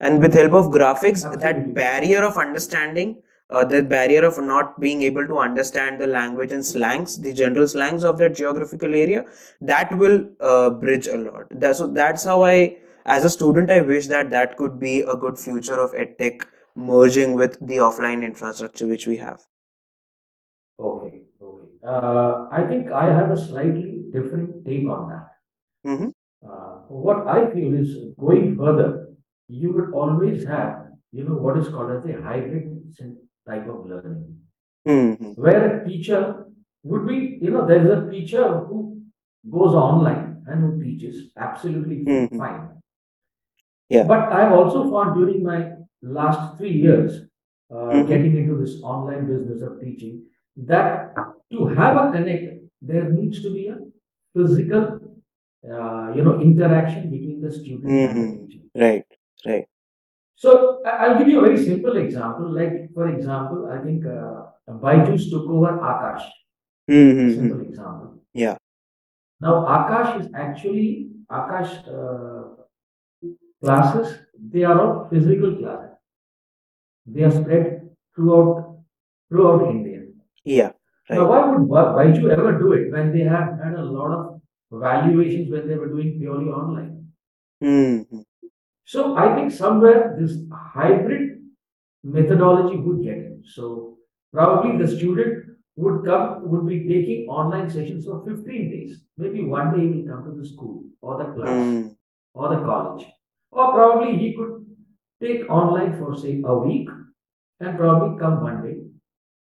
and 0.00 0.20
with 0.20 0.34
help 0.34 0.52
of 0.52 0.66
graphics 0.66 1.22
that 1.40 1.74
barrier 1.74 2.22
of 2.22 2.36
understanding 2.36 3.16
uh, 3.50 3.64
that 3.64 3.88
barrier 3.88 4.24
of 4.24 4.38
not 4.38 4.78
being 4.78 5.02
able 5.02 5.26
to 5.26 5.38
understand 5.38 6.00
the 6.00 6.06
language 6.06 6.52
and 6.52 6.64
slangs 6.64 7.18
the 7.18 7.32
general 7.32 7.66
slangs 7.66 8.04
of 8.04 8.18
that 8.18 8.34
geographical 8.34 8.94
area 8.94 9.24
that 9.60 9.96
will 9.96 10.28
uh, 10.40 10.70
bridge 10.70 11.06
a 11.06 11.16
lot 11.16 11.46
that, 11.50 11.76
so 11.76 11.86
that's 11.86 12.24
how 12.24 12.42
i 12.44 12.76
as 13.06 13.24
a 13.24 13.30
student 13.30 13.70
i 13.70 13.80
wish 13.80 14.06
that 14.06 14.30
that 14.30 14.56
could 14.56 14.78
be 14.78 15.00
a 15.00 15.16
good 15.16 15.38
future 15.38 15.80
of 15.80 15.92
edtech 15.92 16.42
merging 16.76 17.34
with 17.34 17.58
the 17.66 17.76
offline 17.76 18.22
infrastructure 18.22 18.86
which 18.86 19.06
we 19.06 19.16
have 19.16 19.40
Okay. 20.80 21.22
Okay. 21.42 21.66
Uh, 21.84 22.48
I 22.52 22.64
think 22.68 22.92
I 22.92 23.06
have 23.06 23.30
a 23.30 23.36
slightly 23.36 24.04
different 24.12 24.64
take 24.64 24.86
on 24.88 25.08
that. 25.10 25.90
mm-hmm. 25.90 26.08
Uh, 26.48 26.86
what 26.86 27.26
I 27.26 27.50
feel 27.50 27.74
is 27.74 28.14
going 28.18 28.56
further, 28.56 29.08
you 29.48 29.72
would 29.72 29.92
always 29.92 30.44
have, 30.44 30.88
you 31.12 31.24
know, 31.24 31.34
what 31.34 31.58
is 31.58 31.68
called 31.68 31.90
as 31.92 32.04
a 32.04 32.20
hybrid 32.22 32.94
type 33.46 33.68
of 33.68 33.86
learning, 33.86 34.36
Mm-hmm. 34.86 35.32
where 35.40 35.82
a 35.82 35.88
teacher 35.88 36.46
would 36.84 37.06
be, 37.06 37.38
you 37.42 37.50
know, 37.50 37.66
there's 37.66 37.90
a 37.90 38.10
teacher 38.10 38.46
who 38.66 39.02
goes 39.50 39.74
online 39.74 40.42
and 40.46 40.60
who 40.64 40.82
teaches 40.82 41.32
absolutely 41.36 41.98
Mhm. 42.06 42.38
fine. 42.38 42.68
Yeah. 43.90 44.04
But 44.06 44.32
I've 44.32 44.52
also 44.52 44.90
found 44.90 45.14
during 45.18 45.42
my 45.42 45.72
last 46.02 46.58
three 46.58 46.72
years, 46.72 47.12
uh, 47.70 47.92
Mhm. 47.92 48.08
getting 48.08 48.36
into 48.36 48.56
this 48.56 48.82
online 48.82 49.26
business 49.26 49.62
of 49.62 49.80
teaching, 49.80 50.22
that 50.56 51.14
to 51.52 51.66
have 51.66 51.96
a 51.96 52.12
connect, 52.12 52.62
there 52.82 53.10
needs 53.10 53.42
to 53.42 53.52
be 53.52 53.68
a 53.68 53.78
physical, 54.34 54.82
uh, 55.70 56.12
you 56.14 56.22
know, 56.24 56.40
interaction 56.40 57.10
between 57.10 57.40
the 57.40 57.50
student 57.50 57.90
and 57.92 58.16
the 58.16 58.22
Mhm. 58.22 58.48
teacher. 58.48 58.64
right 58.86 59.17
right 59.46 59.66
So 60.36 60.82
I'll 60.86 61.18
give 61.18 61.28
you 61.28 61.38
a 61.40 61.46
very 61.48 61.58
simple 61.62 61.96
example. 61.98 62.46
Like, 62.58 62.74
for 62.94 63.08
example, 63.14 63.60
I 63.74 63.78
think 63.84 64.06
uh, 64.06 64.46
Byju's 64.82 65.24
took 65.30 65.46
over 65.56 65.72
Aakash. 65.90 66.26
mm-hmm. 66.90 67.30
Simple 67.34 67.62
example. 67.68 68.10
Yeah. 68.34 68.56
Now, 69.40 69.54
Aakash 69.76 70.20
is 70.20 70.28
actually 70.34 71.10
Aakash 71.30 71.72
uh, 71.98 72.44
classes. 73.62 74.18
They 74.52 74.64
are 74.64 74.78
all 74.80 75.08
physical 75.10 75.56
classes. 75.56 75.96
They 77.06 77.22
are 77.24 77.30
spread 77.30 77.90
throughout 78.14 78.76
throughout 79.28 79.70
India. 79.70 80.00
yeah 80.44 80.70
Right. 81.10 81.16
Now, 81.18 81.26
why 81.30 81.40
would 81.48 81.68
By- 81.68 81.92
Byju 81.96 82.30
ever 82.30 82.58
do 82.58 82.72
it 82.74 82.92
when 82.92 83.12
they 83.12 83.24
have 83.34 83.58
had 83.64 83.74
a 83.74 83.84
lot 83.84 84.10
of 84.18 84.40
valuations 84.70 85.50
when 85.50 85.66
they 85.68 85.76
were 85.76 85.88
doing 85.88 86.18
purely 86.18 86.46
online? 86.46 87.08
mm-hmm. 87.62 88.20
So 88.88 89.18
I 89.18 89.34
think 89.34 89.52
somewhere 89.52 90.16
this 90.18 90.34
hybrid 90.50 91.40
methodology 92.02 92.78
would 92.78 93.02
get 93.04 93.18
in. 93.18 93.42
So 93.44 93.98
probably 94.32 94.82
the 94.82 94.88
student 94.90 95.44
would 95.76 96.06
come, 96.06 96.48
would 96.48 96.66
be 96.66 96.88
taking 96.88 97.28
online 97.28 97.68
sessions 97.68 98.06
for 98.06 98.24
15 98.26 98.46
days. 98.70 98.98
Maybe 99.18 99.44
one 99.44 99.76
day 99.76 99.82
he 99.82 100.00
will 100.00 100.08
come 100.08 100.24
to 100.24 100.40
the 100.40 100.48
school 100.48 100.84
or 101.02 101.18
the 101.18 101.34
class 101.34 101.50
mm. 101.50 101.94
or 102.32 102.48
the 102.48 102.64
college. 102.64 103.04
Or 103.50 103.74
probably 103.74 104.16
he 104.16 104.34
could 104.34 104.64
take 105.22 105.50
online 105.50 105.98
for 105.98 106.16
say 106.16 106.40
a 106.42 106.54
week 106.56 106.88
and 107.60 107.76
probably 107.76 108.18
come 108.18 108.42
one 108.42 108.62
day, 108.62 108.78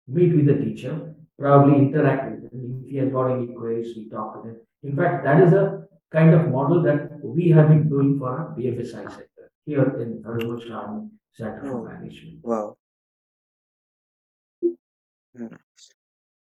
meet 0.08 0.34
with 0.34 0.46
the 0.46 0.64
teacher, 0.64 1.14
probably 1.38 1.76
interact 1.76 2.30
with 2.30 2.50
him. 2.50 2.84
If 2.86 2.90
he 2.90 2.96
has 2.96 3.12
got 3.12 3.32
any 3.32 3.48
queries, 3.48 3.94
we 3.94 4.08
talk 4.08 4.36
with 4.36 4.54
him. 4.54 4.60
In 4.82 4.96
fact, 4.96 5.24
that 5.24 5.42
is 5.42 5.52
a 5.52 5.86
kind 6.12 6.34
of 6.34 6.48
model 6.48 6.82
that 6.82 7.20
we 7.22 7.50
have 7.50 7.68
been 7.68 7.88
doing 7.88 8.18
for 8.18 8.28
our 8.28 8.54
BFSI 8.56 9.04
sector 9.10 9.50
here 9.64 9.84
in 10.00 10.22
Shahani 10.22 11.10
Center 11.32 11.60
for 11.62 11.80
Oh. 11.80 11.84
Management. 11.84 12.38
wow 12.44 12.76
Mm. 15.36 15.58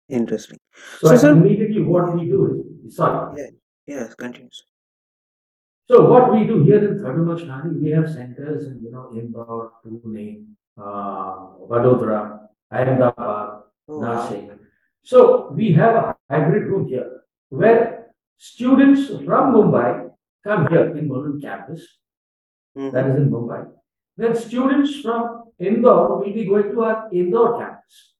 interesting 0.08 0.58
So, 1.00 1.08
So, 1.08 1.16
sir- 1.16 1.32
immediately 1.32 1.82
what 1.82 2.14
we 2.14 2.26
do 2.26 2.40
is, 2.86 2.94
sorry, 2.96 3.50
yes 3.86 4.14
continues 4.14 4.62
so 5.88 6.08
what 6.10 6.32
we 6.32 6.46
do 6.46 6.62
here 6.64 6.82
in 6.88 6.98
Harumur 7.02 7.36
we 7.82 7.90
have 7.90 8.06
centers 8.12 8.66
in, 8.68 8.80
you 8.82 8.90
know, 8.90 9.10
Indore, 9.12 9.72
Pune, 9.84 10.46
uh, 10.76 11.36
Vadodara, 11.70 12.48
Ahmedabad, 12.72 13.62
oh, 13.88 13.98
wow. 14.00 14.50
So 15.04 15.50
we 15.52 15.72
have 15.74 15.94
a 15.94 16.16
hybrid 16.28 16.64
room 16.64 16.88
here 16.88 17.22
where 17.50 17.95
students 18.36 19.08
from 19.08 19.54
Mumbai 19.54 20.10
come 20.44 20.66
here 20.68 20.96
in 20.96 21.08
Mulund 21.08 21.40
campus, 21.42 21.82
Mhm. 22.76 22.92
that 22.92 23.10
is 23.10 23.16
in 23.16 23.30
Mumbai. 23.30 23.72
Then 24.16 24.34
students 24.34 25.00
from 25.00 25.44
Indore 25.58 26.18
will 26.18 26.32
be 26.32 26.44
going 26.44 26.70
to 26.72 26.82
our 26.82 27.08
Indore 27.12 27.58
campus. 27.58 28.14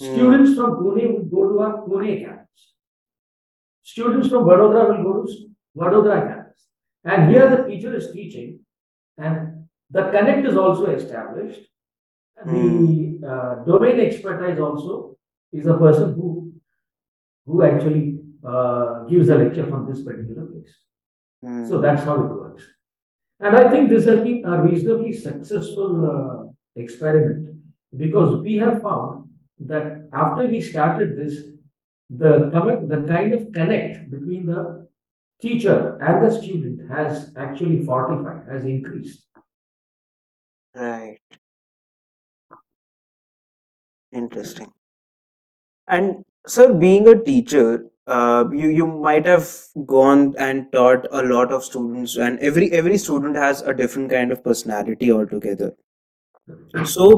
Hmm. 0.00 0.14
Students 0.14 0.54
from 0.54 0.70
Pune 0.76 1.12
will 1.12 1.24
go 1.24 1.48
to 1.52 1.60
our 1.60 1.82
Pune 1.86 2.24
campus. 2.24 2.74
Students 3.82 4.28
from 4.28 4.44
Vadodara 4.44 4.96
will 4.96 5.04
go 5.12 5.26
to 5.26 5.32
Vadodara 5.76 6.28
campus. 6.28 6.68
And 7.04 7.30
here 7.30 7.48
the 7.50 7.64
teacher 7.68 7.94
is 7.94 8.12
teaching, 8.12 8.60
and 9.18 9.68
the 9.90 10.02
connect 10.10 10.46
is 10.46 10.56
also 10.56 10.86
established. 10.86 11.68
The 12.46 13.20
uh, 13.26 13.64
domain 13.64 14.00
expertise 14.00 14.58
also 14.58 15.16
is 15.52 15.66
a 15.66 15.76
person 15.76 16.14
who 16.14 16.52
who 17.46 17.62
actually 17.62 18.21
uh, 18.46 19.04
gives 19.04 19.28
a 19.28 19.36
lecture 19.36 19.66
from 19.66 19.86
this 19.88 20.02
particular 20.02 20.46
place. 20.46 20.74
Hmm. 21.42 21.66
So 21.68 21.80
that's 21.80 22.04
how 22.04 22.14
it 22.14 22.30
works. 22.30 22.64
And 23.40 23.56
I 23.56 23.70
think 23.70 23.90
this 23.90 24.04
has 24.04 24.20
been 24.20 24.44
a 24.44 24.62
reasonably 24.62 25.12
successful 25.12 25.92
uh, 26.10 26.80
experiment 26.80 27.56
because 27.96 28.40
we 28.40 28.56
have 28.56 28.82
found 28.82 29.28
that 29.58 30.08
after 30.12 30.46
we 30.46 30.60
started 30.60 31.16
this, 31.16 31.38
the, 32.08 32.50
the 32.88 33.04
kind 33.08 33.32
of 33.32 33.52
connect 33.52 34.10
between 34.10 34.46
the 34.46 34.88
teacher 35.40 35.98
and 36.00 36.24
the 36.24 36.30
student 36.30 36.90
has 36.90 37.32
actually 37.36 37.84
fortified, 37.84 38.46
has 38.48 38.64
increased. 38.64 39.26
Right. 40.74 41.18
Interesting. 44.12 44.72
And 45.88 46.24
sir, 46.46 46.72
being 46.72 47.08
a 47.08 47.20
teacher, 47.20 47.86
uh, 48.16 48.44
you 48.52 48.68
you 48.80 48.86
might 48.86 49.26
have 49.26 49.48
gone 49.86 50.34
and 50.38 50.70
taught 50.72 51.06
a 51.10 51.22
lot 51.22 51.52
of 51.52 51.64
students, 51.64 52.16
and 52.16 52.38
every 52.50 52.70
every 52.82 52.98
student 52.98 53.36
has 53.36 53.62
a 53.62 53.74
different 53.82 54.10
kind 54.10 54.32
of 54.32 54.44
personality 54.44 55.12
altogether. 55.12 55.72
So 56.84 57.08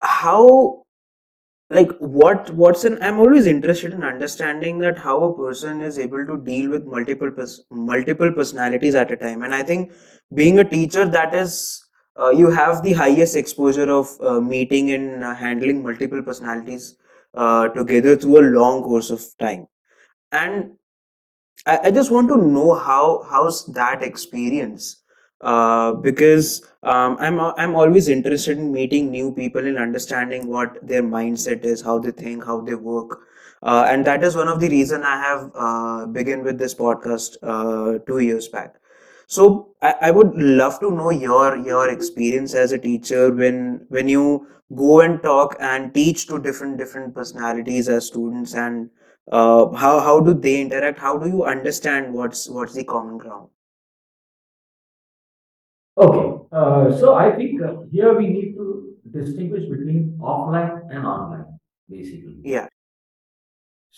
how 0.00 0.84
like 1.70 1.90
what 1.98 2.50
what's 2.54 2.84
an 2.84 2.96
i'm 3.02 3.18
always 3.18 3.46
interested 3.46 3.92
in 3.92 4.04
understanding 4.04 4.78
that 4.78 4.96
how 4.96 5.16
a 5.24 5.36
person 5.36 5.80
is 5.80 5.98
able 5.98 6.24
to 6.24 6.36
deal 6.48 6.70
with 6.70 6.84
multiple 6.86 7.30
pers- 7.30 7.64
multiple 7.70 8.32
personalities 8.32 8.94
at 8.94 9.10
a 9.10 9.16
time 9.16 9.42
and 9.42 9.54
i 9.54 9.62
think 9.62 9.92
being 10.34 10.60
a 10.60 10.64
teacher 10.64 11.04
that 11.06 11.34
is 11.34 11.82
uh, 12.18 12.30
you 12.30 12.50
have 12.50 12.82
the 12.82 12.92
highest 12.92 13.36
exposure 13.36 13.90
of 13.90 14.16
uh, 14.20 14.40
meeting 14.40 14.92
and 14.92 15.24
uh, 15.24 15.34
handling 15.34 15.82
multiple 15.82 16.22
personalities 16.22 16.96
uh, 17.36 17.68
together 17.68 18.16
through 18.16 18.38
a 18.40 18.50
long 18.58 18.82
course 18.82 19.10
of 19.10 19.24
time. 19.38 19.66
And 20.32 20.72
I, 21.66 21.78
I 21.84 21.90
just 21.90 22.10
want 22.10 22.28
to 22.28 22.36
know 22.36 22.74
how 22.74 23.24
how's 23.30 23.66
that 23.66 24.02
experience? 24.02 25.02
Uh, 25.42 25.92
because 25.92 26.66
um, 26.82 27.16
I'm 27.20 27.38
I'm 27.40 27.76
always 27.76 28.08
interested 28.08 28.56
in 28.56 28.72
meeting 28.72 29.10
new 29.10 29.32
people 29.32 29.66
and 29.66 29.78
understanding 29.78 30.46
what 30.48 30.78
their 30.86 31.02
mindset 31.02 31.64
is, 31.64 31.82
how 31.82 31.98
they 31.98 32.10
think, 32.10 32.44
how 32.44 32.62
they 32.62 32.74
work, 32.74 33.20
uh, 33.62 33.86
and 33.88 34.06
that 34.06 34.24
is 34.24 34.34
one 34.34 34.48
of 34.48 34.60
the 34.60 34.68
reason 34.70 35.02
I 35.02 35.20
have 35.20 35.50
uh, 35.54 36.06
begun 36.06 36.42
with 36.42 36.58
this 36.58 36.74
podcast 36.74 37.36
uh, 37.42 37.98
two 38.06 38.20
years 38.20 38.48
back. 38.48 38.76
So 39.26 39.74
I, 39.82 39.94
I 40.02 40.10
would 40.10 40.34
love 40.34 40.78
to 40.80 40.90
know 40.90 41.10
your 41.10 41.56
your 41.56 41.88
experience 41.90 42.54
as 42.54 42.72
a 42.72 42.78
teacher 42.78 43.32
when 43.32 43.84
when 43.88 44.08
you 44.08 44.46
go 44.74 45.00
and 45.00 45.22
talk 45.22 45.56
and 45.60 45.92
teach 45.94 46.26
to 46.28 46.38
different 46.40 46.78
different 46.78 47.14
personalities 47.14 47.88
as 47.88 48.06
students 48.06 48.54
and 48.54 48.90
uh, 49.32 49.72
how 49.74 49.98
how 50.00 50.20
do 50.20 50.34
they 50.34 50.60
interact? 50.60 50.98
How 50.98 51.18
do 51.18 51.28
you 51.28 51.44
understand 51.44 52.14
what's 52.14 52.48
what's 52.48 52.74
the 52.74 52.84
common 52.84 53.18
ground? 53.18 53.48
Okay. 55.98 56.44
Uh, 56.52 56.96
so 56.96 57.14
I 57.14 57.34
think 57.34 57.62
uh, 57.62 57.82
here 57.90 58.16
we 58.16 58.28
need 58.28 58.54
to 58.54 58.94
distinguish 59.10 59.68
between 59.68 60.18
offline 60.20 60.82
and 60.90 61.06
online, 61.06 61.58
basically. 61.88 62.36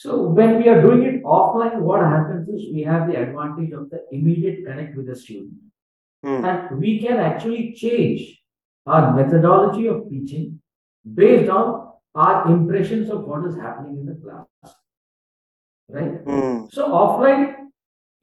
So 0.03 0.29
when 0.29 0.59
we 0.59 0.69
are 0.69 0.81
doing 0.81 1.03
it 1.03 1.25
offline, 1.25 1.81
what 1.81 2.01
happens 2.01 2.49
is 2.49 2.73
we 2.73 2.83
have 2.83 3.09
the 3.09 3.17
advantage 3.21 3.73
of 3.73 3.91
the 3.91 4.05
immediate 4.13 4.65
connect 4.65 4.97
with 4.97 5.09
the 5.09 5.17
student. 5.17 5.55
Hmm. 6.23 6.45
And 6.45 6.81
we 6.81 7.01
can 7.01 7.17
actually 7.17 7.73
change 7.73 8.41
our 8.87 9.13
methodology 9.17 9.89
of 9.89 10.09
teaching 10.09 10.61
based 11.21 11.51
on 11.51 11.91
our 12.15 12.47
impressions 12.47 13.11
of 13.11 13.25
what 13.25 13.45
is 13.49 13.57
happening 13.57 13.99
in 13.99 14.07
the 14.07 14.15
class, 14.23 14.77
right? 15.89 16.15
Hmm. 16.25 16.67
So 16.71 16.89
offline, 16.91 17.55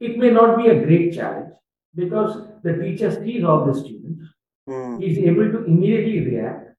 it 0.00 0.16
may 0.16 0.30
not 0.30 0.56
be 0.56 0.68
a 0.68 0.82
great 0.82 1.12
challenge 1.12 1.52
because 1.94 2.42
the 2.62 2.72
teacher 2.78 3.10
sees 3.22 3.44
all 3.44 3.66
the 3.66 3.74
students, 3.74 4.24
Hmm. 4.66 4.98
he 4.98 5.12
is 5.12 5.18
able 5.18 5.52
to 5.52 5.64
immediately 5.64 6.20
react, 6.30 6.74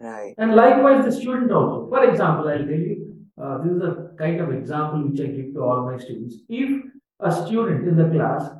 Right. 0.00 0.34
and 0.36 0.54
likewise 0.54 1.04
the 1.06 1.12
student 1.12 1.50
also. 1.50 1.88
For 1.88 2.04
example, 2.10 2.48
I'll 2.48 2.68
tell 2.72 2.84
you, 2.90 2.98
uh, 3.38 3.58
this 3.62 3.72
is 3.72 3.82
a 3.82 4.03
kind 4.18 4.40
of 4.40 4.52
example 4.52 5.08
which 5.08 5.20
I 5.20 5.26
give 5.26 5.54
to 5.54 5.60
all 5.62 5.90
my 5.90 5.98
students. 5.98 6.36
If 6.48 6.84
a 7.20 7.32
student 7.32 7.88
in 7.88 7.96
the 7.96 8.08
class 8.10 8.50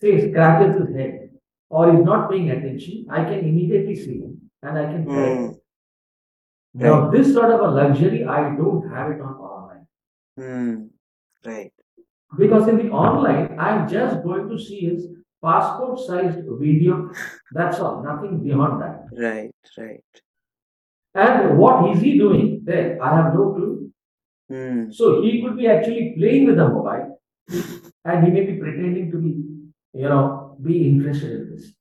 say 0.00 0.30
scratches 0.30 0.76
his 0.80 0.94
head 0.96 1.30
or 1.70 1.94
is 1.94 2.04
not 2.04 2.30
paying 2.30 2.50
attention, 2.50 3.06
I 3.10 3.24
can 3.24 3.40
immediately 3.40 3.96
see 3.96 4.20
him 4.20 4.50
and 4.62 4.78
I 4.78 4.84
can 4.92 5.04
correct 5.06 5.38
Hmm. 5.40 5.44
him. 5.46 5.54
Now, 6.74 7.10
this 7.10 7.32
sort 7.34 7.50
of 7.50 7.60
a 7.60 7.70
luxury, 7.70 8.24
I 8.24 8.54
don't 8.56 8.88
have 8.90 9.10
it 9.12 9.20
on 9.20 9.34
online. 9.34 9.86
Hmm. 10.38 10.86
Right. 11.44 11.72
Because 12.38 12.66
in 12.68 12.78
the 12.78 12.90
online, 12.90 13.58
I'm 13.58 13.86
just 13.88 14.22
going 14.24 14.48
to 14.48 14.58
see 14.58 14.80
his 14.88 15.06
passport 15.44 15.98
sized 16.00 16.38
video. 16.60 17.10
That's 17.52 17.78
all, 17.80 18.02
nothing 18.02 18.42
beyond 18.42 18.80
that. 18.82 19.06
Right. 19.12 19.52
Right. 19.76 20.04
And 21.14 21.58
what 21.58 21.90
is 21.94 22.00
he 22.02 22.16
doing 22.16 22.62
there? 22.64 23.02
I 23.02 23.16
have 23.16 23.34
no 23.34 23.52
clue. 23.52 23.91
Hmm. 24.52 24.90
So 24.92 25.22
he 25.22 25.40
could 25.40 25.56
be 25.56 25.66
actually 25.66 26.14
playing 26.18 26.46
with 26.46 26.58
a 26.58 26.68
mobile 26.68 27.18
and 28.04 28.24
he 28.24 28.30
may 28.30 28.44
be 28.44 28.58
pretending 28.58 29.10
to 29.10 29.16
be, 29.16 29.30
you 29.94 30.08
know, 30.08 30.58
be 30.62 30.88
interested 30.88 31.30
in 31.30 31.56
this. 31.56 31.72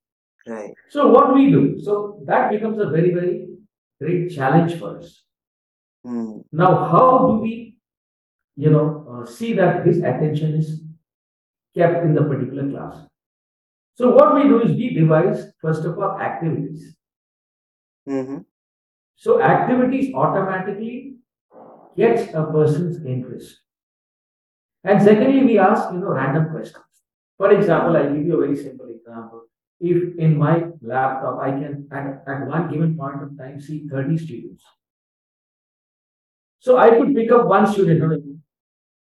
Right. 0.47 0.73
So 0.89 1.09
what 1.09 1.33
we 1.33 1.51
do? 1.51 1.81
So 1.83 2.23
that 2.27 2.49
becomes 2.49 2.79
a 2.79 2.89
very, 2.89 3.13
very 3.13 3.47
great 3.99 4.33
challenge 4.33 4.79
for 4.79 4.99
us. 4.99 5.23
Hmm. 6.05 6.39
Now, 6.53 6.87
how 6.89 7.27
do 7.27 7.41
we, 7.41 7.75
you 8.55 8.69
know, 8.69 9.05
uh, 9.11 9.25
see 9.25 9.51
that 9.53 9.85
his 9.85 9.97
attention 9.97 10.53
is 10.55 10.81
kept 11.75 12.05
in 12.05 12.15
the 12.15 12.23
particular 12.23 12.69
class? 12.69 13.05
So 13.95 14.11
what 14.11 14.33
we 14.35 14.43
do 14.43 14.61
is 14.61 14.71
we 14.77 14.93
devise, 14.93 15.51
first 15.61 15.83
of 15.83 15.99
all, 15.99 16.17
activities. 16.19 16.95
Hmm. 18.07 18.37
So 19.17 19.41
activities 19.41 20.15
automatically 20.15 21.17
gets 21.95 22.33
a 22.33 22.43
person's 22.43 23.05
interest. 23.05 23.59
And 24.83 25.01
secondly, 25.01 25.43
we 25.43 25.59
ask, 25.59 25.91
you 25.93 25.99
know, 25.99 26.07
random 26.07 26.49
questions. 26.49 26.85
For 27.37 27.51
example, 27.51 27.95
I'll 27.95 28.13
give 28.13 28.25
you 28.25 28.35
a 28.35 28.45
very 28.45 28.57
simple 28.57 28.87
example. 28.87 29.43
If 29.79 30.17
in 30.17 30.37
my 30.37 30.65
laptop, 30.81 31.39
I 31.41 31.51
can 31.51 31.87
at, 31.91 32.23
at 32.27 32.47
one 32.47 32.69
given 32.71 32.97
point 32.97 33.23
of 33.23 33.37
time 33.37 33.59
see 33.59 33.87
30 33.89 34.17
students. 34.17 34.63
So 36.59 36.77
I 36.77 36.91
could 36.91 37.15
pick 37.15 37.31
up 37.31 37.47
one 37.47 37.65
student, 37.65 38.23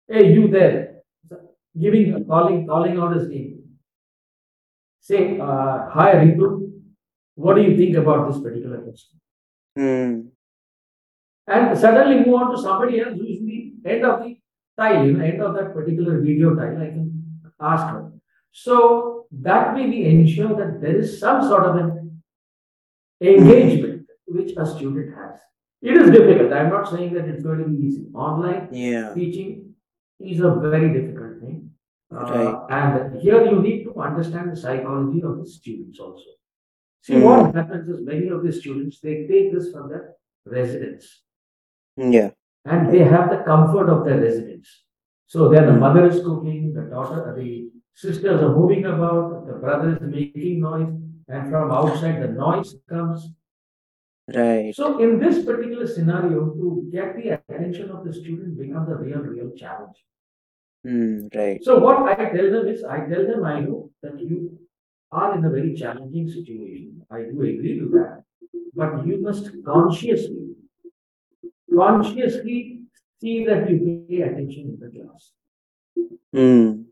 hey, 0.09 0.33
you 0.33 0.49
there, 0.49 1.03
giving, 1.79 2.25
calling, 2.25 2.67
calling 2.67 2.97
out 2.99 3.17
his 3.17 3.29
name. 3.29 3.65
Say, 5.01 5.41
uh, 5.41 5.89
hi, 5.91 6.15
Ritu, 6.15 6.71
what 7.35 7.57
do 7.57 7.63
you 7.63 7.77
think 7.77 7.97
about 7.97 8.31
this 8.31 8.41
particular 8.41 8.79
question? 8.79 9.21
Hmm. 9.77 10.29
And 11.51 11.79
suddenly 11.79 12.17
move 12.25 12.35
on 12.43 12.51
to 12.53 12.59
somebody 12.63 13.01
else 13.01 13.15
who 13.19 13.27
is 13.27 13.41
the 13.41 13.59
end 13.85 14.05
of 14.05 14.23
the 14.23 14.39
tile, 14.79 15.07
you 15.07 15.13
know, 15.15 15.25
end 15.25 15.43
of 15.43 15.55
that 15.55 15.73
particular 15.75 16.21
video 16.21 16.55
tile, 16.55 16.77
I 16.81 16.87
can 16.87 17.07
ask 17.61 17.87
her. 17.93 18.13
So 18.53 19.27
that 19.49 19.75
way 19.75 19.87
we 19.87 20.05
ensure 20.05 20.55
that 20.61 20.81
there 20.81 20.97
is 20.97 21.19
some 21.21 21.43
sort 21.51 21.65
of 21.67 21.77
an 21.77 22.23
engagement 23.21 24.07
which 24.27 24.53
a 24.57 24.67
student 24.67 25.15
has. 25.17 25.41
It 25.83 25.97
is 25.97 26.11
difficult. 26.11 26.53
I'm 26.53 26.71
not 26.71 26.89
saying 26.91 27.15
that 27.15 27.27
it's 27.27 27.43
going 27.43 27.59
to 27.61 27.69
be 27.69 27.79
easy. 27.87 28.07
Online 28.15 28.69
Yeah. 28.71 29.15
teaching 29.15 29.75
is 30.19 30.41
a 30.41 30.51
very 30.55 30.89
difficult 30.99 31.41
thing. 31.41 31.71
Uh, 32.13 32.17
Right. 32.17 32.57
and 32.79 33.21
here 33.25 33.41
you 33.51 33.61
need 33.63 33.85
to 33.85 33.93
understand 34.09 34.51
the 34.53 34.57
psychology 34.57 35.23
of 35.23 35.39
the 35.41 35.47
students 35.47 35.99
also. 36.01 36.31
See, 37.03 37.15
Hmm. 37.19 37.25
what 37.29 37.55
happens 37.55 37.89
is 37.89 38.01
many 38.13 38.29
of 38.29 38.43
the 38.47 38.53
students, 38.53 39.01
they 39.01 39.15
take 39.33 39.53
this 39.55 39.73
from 39.73 39.89
their 39.91 40.05
residence 40.45 41.07
Yeah. 41.97 42.31
and 42.67 42.93
they 42.93 42.99
have 43.01 43.31
the 43.31 43.39
comfort 43.45 43.89
of 43.89 44.05
their 44.05 44.21
residence. 44.21 44.85
So 45.27 45.49
there 45.49 45.65
the 45.67 45.73
Hmm. 45.73 45.81
mother 45.81 46.07
is 46.07 46.23
cooking, 46.23 46.73
the 46.75 46.83
daughter, 46.83 47.35
the 47.37 47.71
sisters 47.95 48.43
are 48.43 48.55
moving 48.55 48.85
about, 48.85 49.47
the 49.47 49.55
brother 49.55 49.97
is 49.97 50.01
making 50.03 50.61
noise, 50.61 50.93
and 51.29 51.51
from 51.51 51.71
outside 51.71 52.21
the 52.23 52.29
noise 52.29 52.77
comes. 52.89 53.33
Right. 54.35 54.75
So 54.75 54.99
in 55.01 55.19
this 55.19 55.45
particular 55.45 55.87
scenario, 55.87 56.51
to 56.55 56.89
get 56.93 57.17
the 57.17 57.31
attention 57.31 57.91
of 57.91 58.05
the 58.05 58.13
student 58.13 58.59
becomes 58.59 58.89
a 58.89 58.95
real, 58.97 59.19
real 59.21 59.51
challenge. 59.57 60.05
Hmm. 60.85 61.27
Right. 61.35 61.63
So 61.65 61.79
what 61.79 61.99
I 62.09 62.31
tell 62.31 62.51
them 62.51 62.69
is, 62.69 62.85
I 62.85 62.99
tell 63.09 63.27
them, 63.27 63.45
I 63.45 63.61
know 63.61 63.91
that 64.03 64.21
you 64.21 64.59
are 65.13 65.37
in 65.37 65.45
a 65.45 65.51
very 65.51 65.75
challenging 65.75 66.29
situation. 66.29 67.05
I 67.11 67.23
do 67.23 67.43
agree 67.43 67.79
to 67.81 67.89
that, 67.97 68.23
but 68.75 69.07
you 69.07 69.21
must 69.21 69.51
consciously, 69.65 70.50
consciously 71.75 72.83
see 73.21 73.45
that 73.45 73.71
you 73.71 74.05
pay 74.09 74.23
attention 74.23 74.71
in 74.71 74.79
the 74.81 74.91
class. 74.91 75.33
Hmm. 76.33 76.83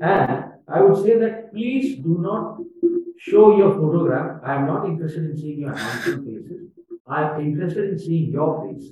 And 0.00 0.44
I 0.68 0.80
would 0.80 1.04
say 1.04 1.18
that 1.18 1.52
please 1.52 1.96
do 2.02 2.18
not 2.20 2.58
show 3.18 3.56
your 3.56 3.72
photograph. 3.74 4.40
I 4.44 4.56
am 4.56 4.66
not 4.66 4.86
interested 4.86 5.30
in 5.30 5.36
seeing 5.36 5.60
your 5.60 5.74
handsome 5.74 6.24
faces. 6.24 6.70
I 7.06 7.30
am 7.30 7.40
interested 7.40 7.90
in 7.90 7.98
seeing 7.98 8.32
your 8.32 8.66
face. 8.66 8.90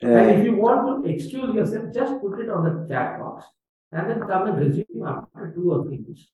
And 0.00 0.30
if 0.30 0.44
you 0.44 0.56
want 0.56 1.04
to 1.04 1.10
excuse 1.10 1.54
yourself, 1.54 1.92
just 1.92 2.20
put 2.20 2.40
it 2.40 2.50
on 2.50 2.64
the 2.64 2.88
chat 2.88 3.18
box 3.18 3.44
and 3.92 4.10
then 4.10 4.20
come 4.20 4.48
and 4.48 4.58
resume 4.58 5.06
after 5.06 5.52
two 5.54 5.72
or 5.72 5.84
three 5.84 5.98
minutes. 5.98 6.30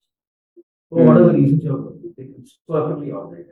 For 0.88 1.04
whatever 1.04 1.32
reasons 1.32 1.62
you're, 1.62 1.78
going 1.78 2.00
to 2.02 2.14
take, 2.16 2.32
it's 2.38 2.58
perfectly 2.66 3.12
all 3.12 3.32
right. 3.32 3.46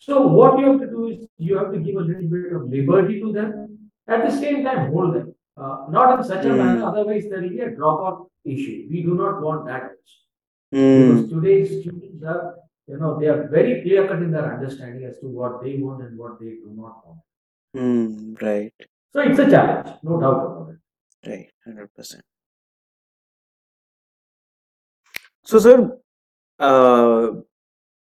So 0.00 0.26
what 0.26 0.58
you 0.58 0.66
have 0.72 0.80
to 0.80 0.86
do 0.86 1.08
is 1.08 1.28
you 1.36 1.58
have 1.58 1.72
to 1.72 1.78
give 1.78 1.96
a 1.96 2.00
little 2.00 2.28
bit 2.34 2.52
of 2.58 2.62
liberty 2.70 3.20
to 3.20 3.32
them. 3.32 3.78
At 4.08 4.24
the 4.26 4.34
same 4.34 4.64
time, 4.64 4.90
hold 4.92 5.14
them. 5.14 5.34
Uh, 5.56 5.86
not 5.90 6.18
in 6.18 6.24
such 6.24 6.44
a 6.46 6.48
Hmm. 6.50 6.58
manner, 6.58 6.84
otherwise 6.90 7.24
there 7.28 7.42
will 7.42 7.50
be 7.50 7.60
a 7.60 7.70
drop-off 7.70 8.18
issue. 8.44 8.78
We 8.90 9.02
do 9.02 9.14
not 9.14 9.42
want 9.42 9.66
that. 9.66 9.82
also. 9.82 10.16
Hmm. 10.72 11.00
Because 11.00 11.30
today's 11.34 11.68
students 11.82 12.24
are, 12.24 12.54
you 12.86 12.96
know, 12.96 13.18
they 13.20 13.26
are 13.26 13.46
very 13.48 13.82
clear 13.82 14.06
cut 14.08 14.22
in 14.22 14.30
their 14.30 14.48
understanding 14.54 15.04
as 15.04 15.18
to 15.20 15.26
what 15.26 15.62
they 15.62 15.76
want 15.76 16.02
and 16.06 16.16
what 16.18 16.40
they 16.40 16.52
do 16.64 16.72
not 16.80 16.94
want. 17.06 17.20
Hmm. 17.74 18.34
Right. 18.40 18.72
So 19.12 19.20
it's 19.20 19.38
a 19.38 19.50
challenge, 19.50 19.90
no 20.02 20.18
doubt 20.20 20.40
about 20.46 20.70
it. 20.74 21.28
Right. 21.30 21.50
Hundred 21.66 21.92
percent. 21.94 22.24
So, 25.44 25.58
sir, 25.58 25.98
uh, 26.58 27.32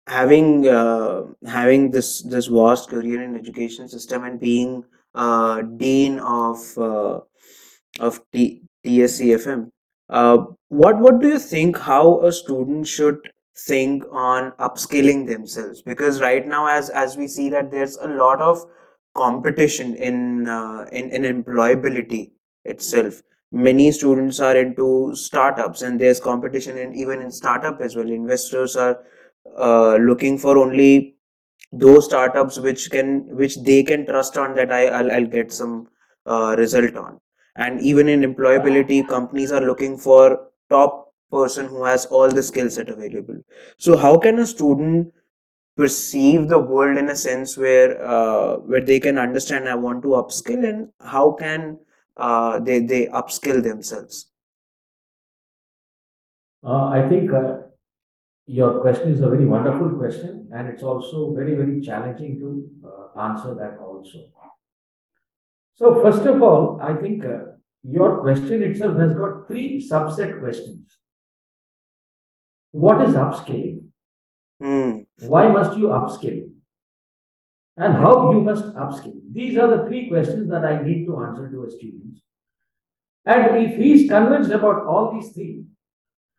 having 0.07 0.67
uh, 0.69 1.23
having 1.47 1.91
this 1.91 2.23
this 2.23 2.47
vast 2.47 2.89
career 2.89 3.23
in 3.23 3.37
education 3.37 3.89
system 3.89 4.25
and 4.25 4.41
being 4.41 4.85
uh, 5.15 5.63
dean 5.63 6.19
of 6.21 6.79
uh, 6.79 7.21
of 8.01 8.21
T- 8.33 8.63
TSCFM, 8.85 9.71
uh, 10.11 10.39
what 10.69 10.99
what 10.99 11.21
do 11.21 11.29
you 11.29 11.39
think 11.39 11.79
how 11.79 12.21
a 12.21 12.33
student 12.33 12.87
should 12.87 13.19
think 13.67 14.05
on 14.13 14.53
upskilling 14.53 15.27
themselves? 15.27 15.83
Because 15.83 16.21
right 16.21 16.47
now, 16.47 16.67
as 16.67 16.91
as 16.91 17.17
we 17.17 17.27
see 17.27 17.49
that 17.51 17.71
there's 17.71 17.97
a 17.97 18.09
lot 18.09 18.41
of 18.41 18.65
competition 19.15 19.95
in 19.97 20.49
uh, 20.49 20.87
in 20.93 21.11
in 21.11 21.23
employability 21.23 22.31
itself. 22.65 23.23
Many 23.53 23.93
students 23.93 24.41
are 24.41 24.57
into 24.57 25.15
startups, 25.15 25.83
and 25.83 26.01
there's 26.01 26.21
competition 26.21 26.77
in 26.77 26.95
even 26.95 27.23
in 27.23 27.31
startup 27.31 27.81
as 27.81 27.97
well. 27.97 28.11
Investors 28.11 28.77
are 28.77 28.99
uh, 29.57 29.97
looking 29.97 30.39
for 30.39 30.59
only 30.59 31.17
those 31.73 32.05
startups 32.07 32.59
which 32.59 32.91
can 32.91 33.27
which 33.37 33.57
they 33.63 33.83
can 33.83 34.07
trust 34.07 34.37
on 34.39 34.55
that 34.55 34.73
I, 34.73 34.87
I'll, 34.87 35.11
I'll 35.13 35.27
get 35.27 35.53
some 35.53 35.89
uh, 36.27 36.55
result 36.59 36.97
on. 36.97 37.21
And 37.57 37.81
even 37.81 38.09
in 38.09 38.21
employability 38.21 39.07
companies 39.09 39.53
are 39.53 39.63
looking 39.63 39.97
for 39.97 40.49
top 40.71 41.13
person 41.31 41.67
who 41.67 41.85
has 41.85 42.07
all 42.07 42.29
the 42.29 42.43
skill 42.43 42.71
set 42.71 42.89
available. 42.89 43.37
So 43.79 43.97
how 43.97 44.19
can 44.19 44.39
a 44.39 44.47
student 44.47 45.13
perceive 45.77 46.49
the 46.49 46.59
world 46.59 46.97
in 46.97 47.09
a 47.09 47.17
sense 47.17 47.57
where 47.57 48.03
uh, 48.05 48.57
where 48.57 48.81
they 48.81 49.01
can 49.01 49.19
understand 49.19 49.69
I 49.69 49.75
want 49.75 50.03
to 50.03 50.09
upskill 50.09 50.69
and 50.69 50.89
how 51.01 51.33
can 51.33 51.79
uh, 52.17 52.59
they 52.61 52.81
they 52.81 53.07
upskill 53.07 53.63
themselves? 53.63 54.31
Uh, 56.65 56.87
I 56.87 57.09
think 57.09 57.33
uh, 57.33 57.59
your 58.47 58.81
question 58.81 59.11
is 59.13 59.21
a 59.21 59.29
very 59.29 59.45
wonderful 59.45 59.91
question, 59.91 60.49
and 60.55 60.69
it's 60.69 60.83
also 60.83 61.35
very, 61.35 61.55
very 61.55 61.81
challenging 61.81 62.39
to 62.39 62.89
uh, 62.89 63.21
answer 63.21 63.55
that 63.55 63.79
also. 63.79 64.19
So, 65.75 66.01
first 66.01 66.23
of 66.27 66.43
all, 66.43 66.81
I 66.81 66.95
think 66.95 67.25
uh, 67.25 67.39
your 67.83 68.21
question 68.21 68.63
itself 68.63 68.97
has 68.99 69.13
got 69.13 69.47
three 69.47 69.87
subset 69.87 70.41
questions. 70.41 70.97
What 72.71 73.03
is 73.09 73.15
upskilling? 73.15 73.85
hmm 74.61 75.01
Why 75.21 75.49
must 75.49 75.77
you 75.77 75.89
upscale? 75.89 76.51
And 77.77 77.93
how 77.95 78.33
you 78.33 78.41
must 78.41 78.65
upscale? 78.75 79.21
These 79.33 79.59
are 79.59 79.77
the 79.77 79.87
three 79.87 80.09
questions 80.09 80.49
that 80.51 80.65
I 80.65 80.83
need 80.83 81.05
to 81.07 81.23
answer 81.25 81.51
to 81.51 81.65
a 81.65 81.71
student. 81.71 82.19
And 83.27 83.57
if 83.57 83.77
he 83.77 83.93
is 83.93 84.09
convinced 84.09 84.51
about 84.51 84.87
all 84.87 85.13
these 85.13 85.33
three, 85.33 85.65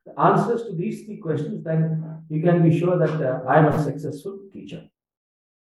the 0.07 0.21
answers 0.21 0.63
to 0.63 0.73
these 0.75 1.05
three 1.05 1.17
questions, 1.17 1.63
then 1.63 1.81
you 2.29 2.41
can 2.41 2.63
be 2.67 2.77
sure 2.77 2.97
that 2.97 3.15
uh, 3.21 3.47
I 3.47 3.59
am 3.59 3.67
a 3.67 3.83
successful 3.83 4.39
teacher. 4.53 4.83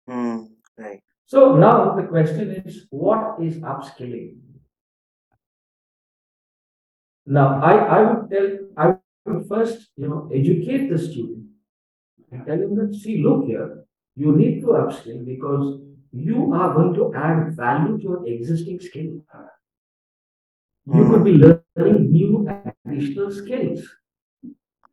hmm 0.07 0.37
right 0.77 1.01
So 1.25 1.55
now 1.55 1.95
the 1.95 2.03
question 2.03 2.51
is, 2.51 2.85
what 2.89 3.41
is 3.41 3.55
upskilling? 3.73 4.27
Now, 7.25 7.47
I, 7.69 7.73
I 7.97 7.99
would 8.07 8.29
tell, 8.29 8.49
I 8.77 8.95
would 9.25 9.47
first, 9.47 9.87
you 9.97 10.07
know, 10.07 10.29
educate 10.33 10.89
the 10.89 10.99
student 10.99 11.47
and 12.31 12.45
tell 12.45 12.61
him 12.65 12.75
that, 12.75 12.93
see, 12.93 13.23
look 13.23 13.45
here, 13.45 13.83
you 14.15 14.35
need 14.35 14.61
to 14.61 14.67
upskill 14.67 15.25
because 15.25 15.81
you 16.11 16.53
are 16.53 16.73
going 16.73 16.93
to 16.93 17.13
add 17.15 17.55
value 17.55 17.97
to 17.97 18.03
your 18.03 18.27
existing 18.27 18.79
skill. 18.79 19.11
You 20.93 21.09
could 21.09 21.23
be 21.23 21.31
learning 21.31 22.11
new 22.11 22.47
additional 22.85 23.31
skills. 23.31 23.81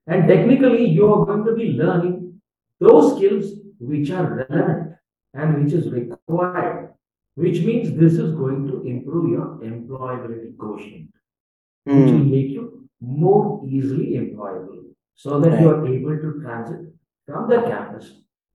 And 0.06 0.28
technically, 0.28 0.86
you 0.86 1.12
are 1.12 1.24
going 1.26 1.44
to 1.44 1.54
be 1.54 1.72
learning 1.72 2.40
those 2.80 3.16
skills 3.16 3.52
which 3.78 4.10
are 4.10 4.46
relevant 4.48 4.94
and 5.34 5.64
which 5.64 5.72
is 5.72 5.90
required, 5.90 6.94
which 7.34 7.60
means 7.62 7.96
this 7.98 8.14
is 8.14 8.34
going 8.34 8.66
to 8.68 8.82
improve 8.82 9.30
your 9.30 9.58
employability 9.62 10.56
quotient, 10.58 11.10
which 11.90 12.10
will 12.10 12.18
hmm 12.18 12.30
make 12.30 12.48
you 12.50 12.88
more 13.00 13.62
easily 13.68 14.12
employable 14.22 14.82
so 15.14 15.40
that 15.40 15.60
you 15.60 15.68
are 15.70 15.86
able 15.86 16.16
to 16.24 16.40
transit 16.42 16.80
from 17.26 17.48
the 17.48 17.62
campus 17.62 18.06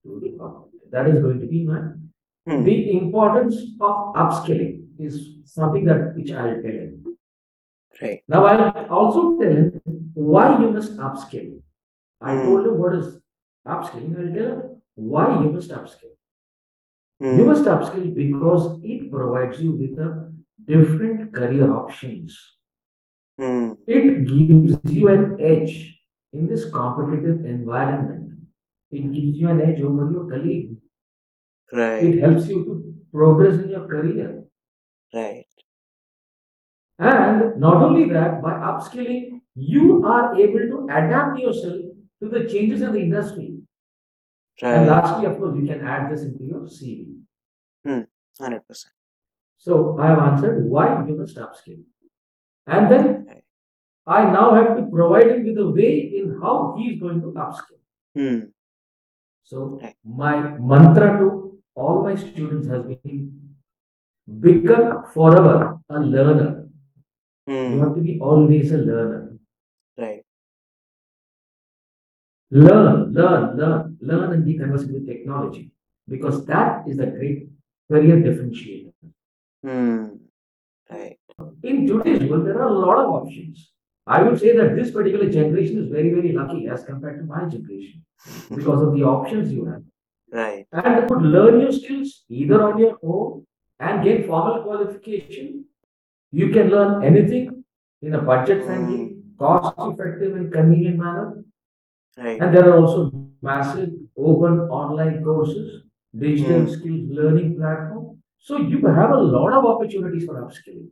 to 0.04 0.20
the 0.22 0.30
corporate. 0.38 0.90
That 0.90 1.08
is 1.08 1.20
going 1.20 1.40
to 1.40 1.46
be 1.46 1.64
my 1.64 1.80
hmm 2.46 2.64
the 2.64 2.76
importance 2.98 3.56
of 3.80 4.14
upskilling 4.22 4.86
is 4.98 5.18
something 5.44 5.84
that 5.84 6.14
which 6.16 6.32
I'll 6.32 6.62
tell 6.62 6.78
him. 6.82 7.07
Right 8.02 8.22
Now 8.28 8.46
I'll 8.46 8.86
also 8.90 9.38
tell 9.38 9.52
him 9.52 10.10
why 10.14 10.58
you 10.60 10.70
must 10.70 10.96
upskill. 10.98 11.60
I 12.20 12.36
Hmm. 12.36 12.40
told 12.40 12.66
him 12.66 12.78
what 12.78 12.94
is 12.94 13.20
upskilling. 13.66 14.16
I'll 14.18 14.34
tell 14.34 14.50
him 14.60 14.82
why 14.96 15.42
you 15.42 15.50
must 15.52 15.70
upskill. 15.70 16.14
You 17.30 17.44
hmm 17.44 17.46
must 17.46 17.64
upskill 17.64 18.14
because 18.14 18.80
it 18.84 19.10
provides 19.10 19.60
you 19.62 19.72
with 19.72 19.98
a 19.98 20.32
different 20.66 21.32
career 21.34 21.72
options. 21.72 22.38
hmm 23.38 23.74
It 23.88 24.26
gives 24.28 24.92
you 24.94 25.08
an 25.08 25.36
edge 25.40 26.00
in 26.32 26.46
this 26.46 26.70
competitive 26.70 27.44
environment. 27.44 28.32
It 28.90 29.12
gives 29.12 29.38
you 29.38 29.48
an 29.48 29.60
edge 29.60 29.80
over 29.82 30.10
your 30.10 30.28
colleague. 30.28 30.76
right 31.72 32.14
It 32.14 32.18
helps 32.20 32.48
you 32.48 32.64
to 32.64 32.94
progress 33.12 33.58
in 33.62 33.68
your 33.70 33.86
career. 33.86 34.44
right 35.12 35.37
And 36.98 37.60
not 37.60 37.76
only 37.82 38.08
that, 38.10 38.42
by 38.42 38.52
upskilling, 38.52 39.40
you 39.54 40.04
are 40.04 40.34
able 40.36 40.60
to 40.72 40.84
adapt 40.90 41.38
yourself 41.38 41.80
to 42.22 42.28
the 42.28 42.44
changes 42.48 42.82
in 42.82 42.92
the 42.92 43.00
industry. 43.00 43.58
And 44.62 44.86
lastly, 44.88 45.26
of 45.26 45.38
course, 45.38 45.56
you 45.56 45.66
can 45.66 45.86
add 45.86 46.10
this 46.10 46.22
into 46.22 46.44
your 46.44 46.62
CV. 46.62 47.20
hundred 48.40 48.66
percent 48.66 48.92
So 49.58 49.98
I 49.98 50.08
have 50.08 50.18
answered 50.18 50.68
why 50.68 51.04
you 51.06 51.16
must 51.16 51.36
upskill. 51.36 51.82
And 52.66 52.90
then 52.90 53.26
right 53.26 53.44
I 54.06 54.24
now 54.32 54.54
have 54.54 54.76
to 54.76 54.82
provide 54.90 55.28
him 55.30 55.44
with 55.46 55.58
a 55.58 55.70
way 55.70 55.92
in 56.18 56.38
how 56.42 56.74
he 56.76 56.94
is 56.94 57.00
going 57.00 57.20
to 57.20 57.28
upskill. 57.44 57.80
hmm 58.14 58.46
So 59.44 59.78
Right. 59.82 59.96
my 60.04 60.34
mantra 60.58 61.18
to 61.18 61.28
all 61.74 62.02
my 62.02 62.14
students 62.16 62.66
has 62.68 62.82
been 62.84 63.54
become 64.40 65.04
forever 65.14 65.78
a 65.88 66.00
learner. 66.00 66.57
You 67.48 67.54
hmm 67.54 67.80
have 67.80 67.94
to 67.96 68.02
be 68.02 68.18
always 68.20 68.72
a 68.72 68.78
learner. 68.78 69.38
right 69.98 70.22
Learn, 72.50 73.12
learn, 73.12 73.56
learn, 73.58 73.98
learn 74.00 74.32
and 74.32 74.44
be 74.44 74.56
conversant 74.58 74.92
with 74.94 75.06
technology 75.06 75.70
because 76.08 76.46
that 76.46 76.88
is 76.88 76.96
the 76.96 77.06
great 77.06 77.48
career 77.90 78.16
differentiator. 78.16 78.92
hmm 79.62 80.04
right 80.90 81.18
In 81.62 81.86
today's 81.86 82.28
world, 82.30 82.46
there 82.46 82.60
are 82.62 82.68
a 82.68 82.78
lot 82.86 82.98
of 83.04 83.10
options. 83.18 83.70
I 84.06 84.22
would 84.22 84.40
say 84.40 84.56
that 84.56 84.76
this 84.76 84.90
particular 84.90 85.30
generation 85.30 85.78
is 85.84 85.90
very, 85.90 86.12
very 86.14 86.32
lucky 86.32 86.66
as 86.68 86.84
compared 86.84 87.18
to 87.20 87.24
my 87.26 87.44
generation 87.46 88.04
because 88.56 88.82
of 88.82 88.94
the 88.94 89.04
options 89.04 89.52
you 89.52 89.66
have. 89.66 89.82
right 90.32 90.66
And 90.72 90.96
you 91.02 91.08
could 91.08 91.22
learn 91.36 91.60
your 91.60 91.72
skills 91.72 92.24
either 92.30 92.62
on 92.62 92.78
your 92.78 92.98
own 93.02 93.46
and 93.80 94.04
gain 94.04 94.26
formal 94.26 94.62
qualification. 94.62 95.64
You 96.32 96.50
can 96.50 96.70
learn 96.70 97.04
anything 97.04 97.64
in 98.02 98.14
a 98.14 98.22
budget 98.22 98.64
friendly, 98.64 99.16
cost 99.38 99.74
effective, 99.78 100.36
and 100.36 100.52
convenient 100.52 100.98
manner. 100.98 101.44
right 102.18 102.40
And 102.40 102.54
there 102.54 102.68
are 102.70 102.78
also 102.78 103.12
massive 103.42 103.90
open 104.16 104.60
online 104.80 105.22
courses, 105.24 105.84
digital 106.18 106.66
Hmm. 106.66 106.72
skills 106.74 107.08
learning 107.10 107.56
platform. 107.56 108.22
So 108.38 108.58
you 108.58 108.84
have 108.86 109.10
a 109.10 109.16
lot 109.36 109.52
of 109.52 109.64
opportunities 109.66 110.24
for 110.26 110.34
upskilling. 110.42 110.90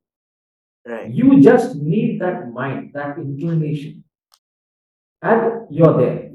right 0.86 1.10
You 1.12 1.40
just 1.40 1.76
need 1.76 2.20
that 2.20 2.52
mind, 2.52 2.92
that 2.94 3.18
inclination. 3.18 4.04
and 5.22 5.66
you're 5.70 5.96
there. 5.98 6.32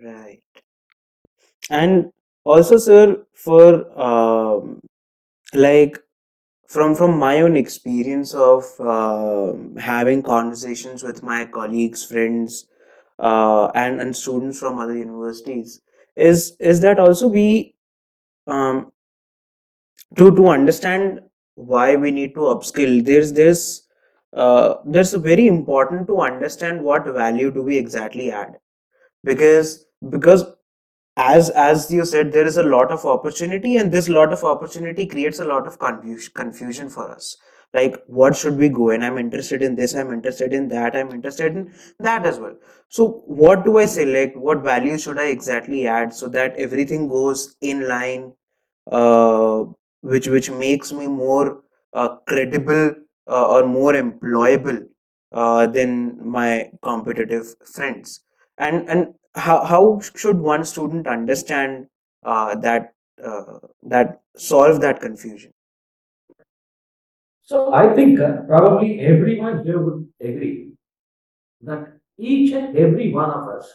Right. 0.00 0.42
And 1.70 2.12
also, 2.44 2.76
sir, 2.76 3.24
for 3.34 3.86
um, 4.00 4.80
like 5.54 5.98
from 6.66 6.94
from 6.94 7.18
my 7.18 7.40
own 7.40 7.56
experience 7.56 8.34
of 8.34 8.64
um 8.80 9.76
having 9.76 10.22
conversations 10.22 11.02
with 11.02 11.22
my 11.22 11.44
colleagues, 11.44 12.04
friends, 12.04 12.66
uh, 13.18 13.66
and 13.74 14.00
and 14.00 14.16
students 14.16 14.58
from 14.58 14.78
other 14.78 14.96
universities, 14.96 15.80
is 16.16 16.56
is 16.60 16.80
that 16.80 16.98
also 16.98 17.28
we 17.28 17.74
um, 18.46 18.92
to 20.16 20.34
to 20.34 20.48
understand 20.48 21.20
why 21.54 21.96
we 21.96 22.10
need 22.10 22.34
to 22.34 22.40
upskill. 22.40 23.04
There's 23.04 23.32
there's 23.32 23.86
uh, 24.32 24.76
there's 24.84 25.14
very 25.14 25.46
important 25.46 26.06
to 26.08 26.20
understand 26.20 26.82
what 26.82 27.06
value 27.06 27.50
do 27.50 27.62
we 27.62 27.78
exactly 27.78 28.30
add 28.30 28.58
because 29.24 29.86
because 30.10 30.44
as 31.16 31.48
as 31.50 31.90
you 31.90 32.04
said 32.04 32.32
there 32.32 32.46
is 32.46 32.58
a 32.58 32.62
lot 32.62 32.92
of 32.92 33.04
opportunity 33.06 33.76
and 33.78 33.90
this 33.90 34.08
lot 34.08 34.32
of 34.32 34.44
opportunity 34.44 35.06
creates 35.06 35.40
a 35.40 35.44
lot 35.44 35.66
of 35.66 35.78
confusion 35.78 36.32
confusion 36.34 36.90
for 36.90 37.10
us. 37.10 37.36
Like 37.74 38.02
what 38.06 38.36
should 38.36 38.56
we 38.56 38.68
go 38.68 38.90
and 38.90 39.04
i'm 39.04 39.18
interested 39.18 39.62
in 39.62 39.74
this 39.74 39.94
i'm 39.94 40.12
interested 40.12 40.52
in 40.52 40.68
that 40.68 40.94
i'm 40.96 41.10
interested 41.10 41.56
in 41.56 41.72
that 41.98 42.26
as 42.26 42.38
well. 42.38 42.54
So 42.88 43.22
what 43.26 43.64
do 43.64 43.78
i 43.78 43.86
select 43.86 44.36
what 44.36 44.62
value 44.62 44.98
should 44.98 45.18
i 45.18 45.26
exactly 45.26 45.86
add 45.86 46.14
so 46.14 46.28
that 46.28 46.56
everything 46.56 47.08
goes 47.08 47.56
in 47.60 47.88
line 47.88 48.32
uh, 48.90 49.64
which 50.02 50.28
which 50.28 50.50
makes 50.50 50.92
me 50.92 51.06
more 51.06 51.62
uh, 51.92 52.16
credible 52.28 52.94
uh, 53.28 53.46
or 53.48 53.66
more 53.66 53.94
employable 53.94 54.86
uh, 55.32 55.66
than 55.66 56.18
my 56.26 56.70
competitive 56.82 57.54
friends? 57.74 58.20
And 58.58 58.88
and 58.88 59.14
how 59.36 59.64
how 59.64 60.00
should 60.14 60.38
one 60.38 60.64
student 60.64 61.06
understand 61.06 61.86
uh, 62.24 62.54
that 62.56 62.94
uh, 63.24 63.58
that 63.82 64.20
solve 64.36 64.80
that 64.80 65.00
confusion 65.00 65.52
So 67.42 67.72
I 67.72 67.94
think 67.94 68.20
uh, 68.20 68.42
probably 68.48 69.00
everyone 69.00 69.64
here 69.64 69.78
would 69.78 70.08
agree 70.20 70.72
that 71.62 71.92
each 72.18 72.52
and 72.52 72.76
every 72.76 73.12
one 73.12 73.30
of 73.30 73.48
us 73.48 73.72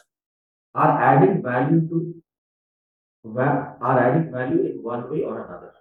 are 0.76 1.02
adding 1.02 1.42
value 1.42 1.88
to 1.88 2.22
are 3.38 4.00
adding 4.00 4.32
value 4.32 4.66
in 4.66 4.84
one 4.84 5.10
way 5.12 5.22
or 5.22 5.46
another. 5.46 5.74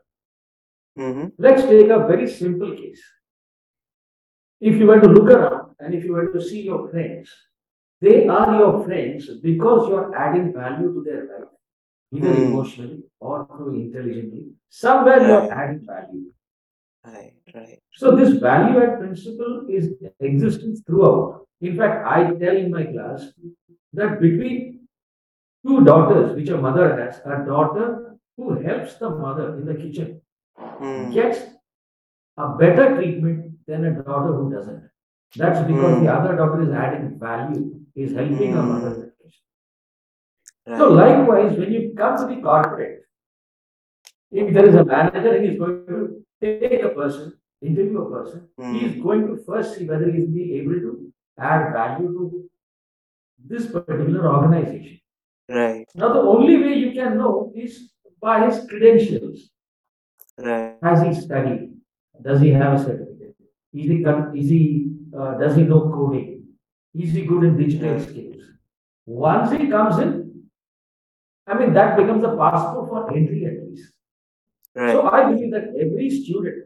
mm-hmm. 0.99 1.29
Let's 1.39 1.63
take 1.63 1.89
a 1.89 2.07
very 2.07 2.29
simple 2.29 2.77
case. 2.77 3.03
If 4.61 4.77
you 4.77 4.87
were 4.87 5.01
to 5.01 5.09
look 5.09 5.31
around 5.31 5.75
and 5.81 5.95
if 5.95 6.05
you 6.05 6.13
were 6.13 6.33
to 6.33 6.41
see 6.41 6.63
your 6.63 6.89
friends, 6.91 7.31
they 8.01 8.27
are 8.29 8.59
your 8.59 8.85
friends 8.85 9.29
because 9.43 9.89
you 9.89 9.97
are 9.97 10.15
adding 10.15 10.53
value 10.53 10.93
to 10.95 11.03
their 11.05 11.23
life, 11.33 11.49
either 12.13 12.35
Hmm. 12.35 12.45
emotionally 12.47 13.03
or 13.21 13.47
through 13.57 13.75
intelligently. 13.81 14.47
Somewhere 14.69 15.27
you 15.27 15.33
are 15.35 15.51
adding 15.53 15.85
value. 15.87 16.33
right 17.05 17.35
right 17.55 17.79
So 17.93 18.17
this 18.17 18.35
value 18.41 18.81
add 18.83 18.99
principle 19.01 19.67
is 19.69 19.91
existing 20.21 20.77
throughout. 20.87 21.47
In 21.61 21.77
fact, 21.77 22.07
I 22.07 22.19
tell 22.43 22.57
in 22.57 22.71
my 22.71 22.85
class 22.85 23.33
that 23.93 24.21
between 24.21 24.89
two 25.67 25.85
daughters 25.85 26.35
which 26.37 26.49
a 26.49 26.57
mother 26.59 26.87
has, 27.01 27.21
a 27.25 27.45
daughter 27.47 28.17
who 28.37 28.55
helps 28.61 28.95
the 28.97 29.11
mother 29.11 29.57
in 29.59 29.67
the 29.67 29.75
kitchen 29.75 30.21
Hmm. 30.59 31.11
gets 31.13 31.41
a 32.39 32.49
better 32.57 32.97
treatment 32.97 33.53
than 33.67 33.85
a 33.85 33.95
daughter 34.03 34.33
who 34.33 34.47
doesn't. 34.47 34.83
That's 35.37 35.61
because 35.67 36.01
the 36.01 36.09
Hmm. 36.09 36.17
other 36.17 36.37
daughter 36.37 36.63
is 36.63 36.71
adding 36.71 37.19
value, 37.19 37.80
is 37.97 38.13
helping 38.13 38.53
her 38.53 38.63
mother. 38.63 38.91
Hmm. 40.67 40.73
in. 40.73 40.79
So 40.79 40.89
likewise, 40.89 41.59
when 41.59 41.73
you 41.73 41.95
come 41.97 42.17
to 42.17 42.35
the 42.35 42.41
corporate, 42.43 43.03
if 44.31 44.55
there 44.55 44.67
is 44.67 44.75
a 44.75 44.85
manager 44.85 45.41
he 45.41 45.49
is 45.49 45.59
going 45.59 45.87
to 45.87 46.25
take 46.41 46.83
a 46.83 46.91
person, 46.91 47.33
interview 47.63 48.03
a 48.03 48.11
person, 48.11 48.49
he 48.73 48.85
is 48.87 48.95
Hmm. 48.95 49.03
going 49.03 49.27
to 49.27 49.37
first 49.45 49.77
see 49.77 49.87
whether 49.89 50.11
he 50.11 50.19
is 50.23 50.29
be 50.29 50.55
able 50.61 50.75
to 50.75 51.13
add 51.39 51.73
value 51.73 52.09
to 52.09 52.51
this 53.49 53.67
particular 53.67 54.29
organization. 54.35 55.01
right 55.49 55.87
Now, 55.95 56.13
the 56.13 56.21
only 56.21 56.57
way 56.63 56.75
you 56.75 56.93
can 56.93 57.17
know 57.19 57.53
is 57.55 57.91
by 58.21 58.47
his 58.49 58.67
credentials. 58.69 59.51
right 60.39 60.77
Has 60.83 61.03
he 61.03 61.15
studied? 61.15 61.75
Does 62.23 62.41
he 62.41 62.51
have 62.51 62.75
a 62.75 62.85
certificate? 62.85 63.35
Is 63.73 63.87
he, 63.89 64.05
is 64.41 64.49
he, 64.51 64.93
uh, 65.19 65.39
does 65.39 65.57
he 65.57 65.63
know 65.65 65.81
coding? 65.91 66.40
Is 66.95 67.13
he 67.13 67.25
good 67.27 67.45
in 67.45 67.57
digital 67.57 67.93
Right. 67.95 68.03
skills? 68.09 68.43
Once 69.07 69.51
he 69.53 69.69
comes 69.69 69.99
in, 69.99 70.49
I 71.47 71.59
mean, 71.59 71.73
that 71.75 71.97
becomes 71.97 72.25
a 72.25 72.37
passport 72.37 72.89
for 72.89 73.13
entry 73.17 73.47
at 73.47 73.69
least. 73.69 73.93
So 74.93 75.09
I 75.09 75.31
believe 75.31 75.51
that 75.53 75.69
every 75.85 76.11
student 76.11 76.65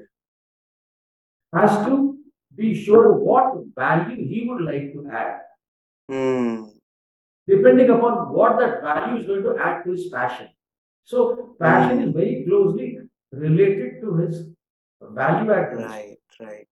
has 1.54 1.87
to 1.87 2.18
be 2.54 2.74
sure 2.74 3.12
what 3.14 3.64
value 3.74 4.16
he 4.26 4.48
would 4.48 4.62
like 4.62 4.92
to 4.92 5.06
add, 5.10 5.40
Hmm. 6.08 6.64
depending 7.46 7.90
upon 7.90 8.32
what 8.32 8.58
that 8.58 8.82
value 8.82 9.20
is 9.20 9.26
going 9.26 9.42
to 9.44 9.56
add 9.58 9.84
to 9.84 9.92
his 9.92 10.08
passion. 10.08 10.48
So 11.04 11.56
passion 11.60 12.02
is 12.02 12.10
Hmm. 12.12 12.18
very 12.18 12.44
closely 12.44 12.98
related 13.32 14.00
to 14.02 14.14
his 14.16 14.48
value 15.00 15.52
add 15.52 15.76
right 15.76 16.18
right 16.40 16.68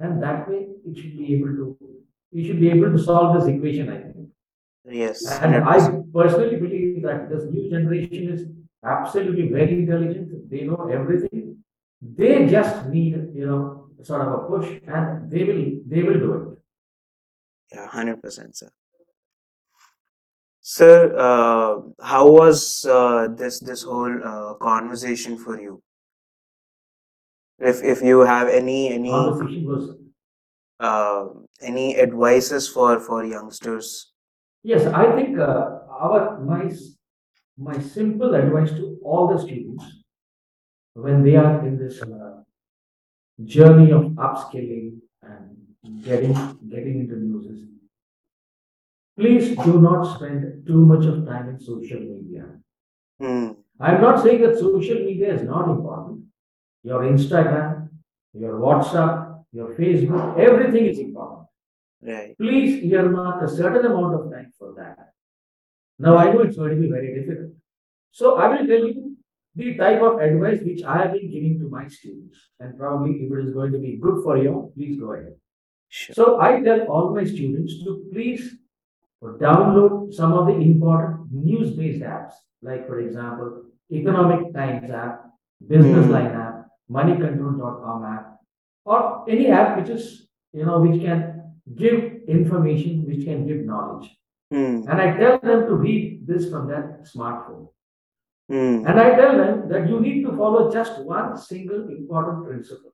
And 0.00 0.22
that 0.22 0.48
way 0.48 0.60
it 0.86 0.96
should 0.96 1.16
be 1.18 1.34
able 1.34 1.52
to, 1.60 2.03
you 2.34 2.44
should 2.46 2.60
be 2.60 2.70
able 2.70 2.90
to 2.92 2.98
solve 2.98 3.28
this 3.36 3.48
equation, 3.54 3.88
I 3.90 3.98
think. 4.02 4.28
yes 5.02 5.20
And 5.42 5.54
100% 5.54 5.68
I 5.74 5.78
personally 6.18 6.56
believe 6.64 7.02
that 7.04 7.30
this 7.30 7.44
new 7.52 7.70
generation 7.70 8.28
is 8.34 8.42
absolutely 8.84 9.48
very 9.48 9.74
intelligent. 9.80 10.50
They 10.50 10.62
know 10.64 10.88
everything. 10.98 11.58
They 12.02 12.46
just 12.46 12.86
need, 12.88 13.14
you 13.34 13.46
know, 13.46 13.88
sort 14.02 14.22
of 14.22 14.32
a 14.34 14.38
push 14.48 14.68
and 14.86 15.30
they 15.30 15.44
will, 15.44 15.64
they 15.86 16.02
will 16.02 16.20
do 16.26 16.32
it. 16.34 16.58
yeah 17.72 17.88
100% 17.88 18.54
sir 18.56 18.70
sir 20.60 21.14
uh, 21.26 21.72
how 22.12 22.24
was 22.30 22.86
uh, 22.86 23.28
this 23.40 23.60
this 23.60 23.82
whole 23.82 24.14
uh, 24.32 24.54
conversation 24.54 25.36
for 25.36 25.60
you 25.60 25.82
if 27.58 27.82
if 27.82 28.02
you 28.02 28.20
have 28.20 28.48
any 28.48 28.92
any 28.92 29.10
Conversation 29.10 29.66
was, 29.66 29.90
uh, 30.80 31.26
any 31.60 31.98
advices 31.98 32.68
for 32.68 33.00
for 33.00 33.24
youngsters 33.24 34.14
yes, 34.64 34.86
I 34.86 35.14
think 35.14 35.38
uh, 35.38 35.78
our, 35.88 36.40
my, 36.40 36.72
my 37.56 37.78
simple 37.78 38.34
advice 38.34 38.70
to 38.70 38.98
all 39.04 39.28
the 39.32 39.40
students 39.40 39.84
when 40.94 41.22
they 41.22 41.36
are 41.36 41.64
in 41.64 41.78
this 41.78 42.02
uh, 42.02 42.42
journey 43.44 43.92
of 43.92 44.02
upskilling 44.26 44.98
and 45.22 46.02
getting, 46.02 46.32
getting 46.68 47.00
into 47.00 47.16
news 47.16 47.46
is 47.46 47.68
please 49.16 49.56
do 49.64 49.80
not 49.80 50.16
spend 50.16 50.66
too 50.66 50.84
much 50.84 51.04
of 51.04 51.24
time 51.26 51.48
in 51.48 51.60
social 51.60 52.00
media. 52.00 52.46
hmm. 53.20 53.52
I'm 53.80 54.00
not 54.00 54.22
saying 54.22 54.40
that 54.42 54.58
social 54.58 54.96
media 54.96 55.34
is 55.34 55.42
not 55.42 55.68
important. 55.68 56.22
Your 56.84 57.02
Instagram, 57.02 57.88
your 58.32 58.60
WhatsApp, 58.60 59.33
your 59.54 59.74
Facebook, 59.74 60.38
everything 60.38 60.86
is 60.86 60.98
important. 60.98 61.46
right 62.02 62.36
Please 62.38 62.72
earmark 62.92 63.42
a 63.42 63.48
certain 63.48 63.86
amount 63.90 64.14
of 64.18 64.32
time 64.32 64.52
for 64.58 64.74
that. 64.78 65.12
Now, 65.98 66.16
I 66.16 66.32
know 66.32 66.40
it's 66.40 66.56
going 66.56 66.74
to 66.74 66.80
be 66.80 66.90
very 66.90 67.14
difficult. 67.18 67.52
So, 68.10 68.34
I 68.36 68.48
will 68.48 68.66
tell 68.66 68.86
you 68.88 69.16
the 69.54 69.76
type 69.76 70.02
of 70.02 70.20
advice 70.20 70.60
which 70.62 70.82
I 70.82 70.98
have 71.02 71.12
been 71.12 71.30
giving 71.30 71.60
to 71.60 71.68
my 71.68 71.86
students. 71.86 72.36
And 72.58 72.76
probably 72.76 73.12
if 73.22 73.32
it 73.32 73.46
is 73.46 73.54
going 73.54 73.72
to 73.72 73.78
be 73.78 73.96
good 73.96 74.22
for 74.24 74.36
you, 74.36 74.72
please 74.76 74.98
go 74.98 75.12
ahead. 75.12 75.34
sure 75.88 76.14
So, 76.18 76.40
I 76.40 76.60
tell 76.60 76.82
all 76.88 77.14
my 77.14 77.24
students 77.24 77.78
to 77.84 78.04
please 78.12 78.56
download 79.22 80.12
some 80.12 80.32
of 80.32 80.46
the 80.48 80.54
important 80.54 81.32
news-based 81.32 82.02
apps, 82.02 82.34
like 82.62 82.86
for 82.86 83.00
example, 83.00 83.62
Economic 83.90 84.52
Times 84.52 84.90
app, 84.90 85.26
Business 85.66 86.06
Hmm. 86.06 86.12
Line 86.12 86.26
app, 86.26 86.66
moneycontrol.com 86.90 88.04
app, 88.04 88.33
or 88.84 89.24
any 89.28 89.48
app 89.48 89.78
which 89.78 89.88
is, 89.88 90.28
you 90.52 90.64
know, 90.64 90.80
which 90.80 91.00
can 91.00 91.52
give 91.74 92.22
information, 92.28 93.06
which 93.06 93.24
can 93.24 93.46
give 93.46 93.64
knowledge. 93.64 94.10
hmm. 94.50 94.82
And 94.88 95.00
I 95.00 95.16
tell 95.16 95.38
them 95.38 95.66
to 95.66 95.74
read 95.74 96.26
this 96.26 96.50
from 96.50 96.68
that 96.68 97.04
smartphone. 97.04 97.68
Hmm. 98.48 98.86
And 98.86 99.00
I 99.00 99.14
tell 99.16 99.36
them 99.36 99.68
that 99.70 99.88
you 99.88 100.00
need 100.00 100.22
to 100.24 100.36
follow 100.36 100.70
just 100.70 101.02
one 101.02 101.36
single 101.36 101.88
important 101.88 102.46
principle. 102.46 102.92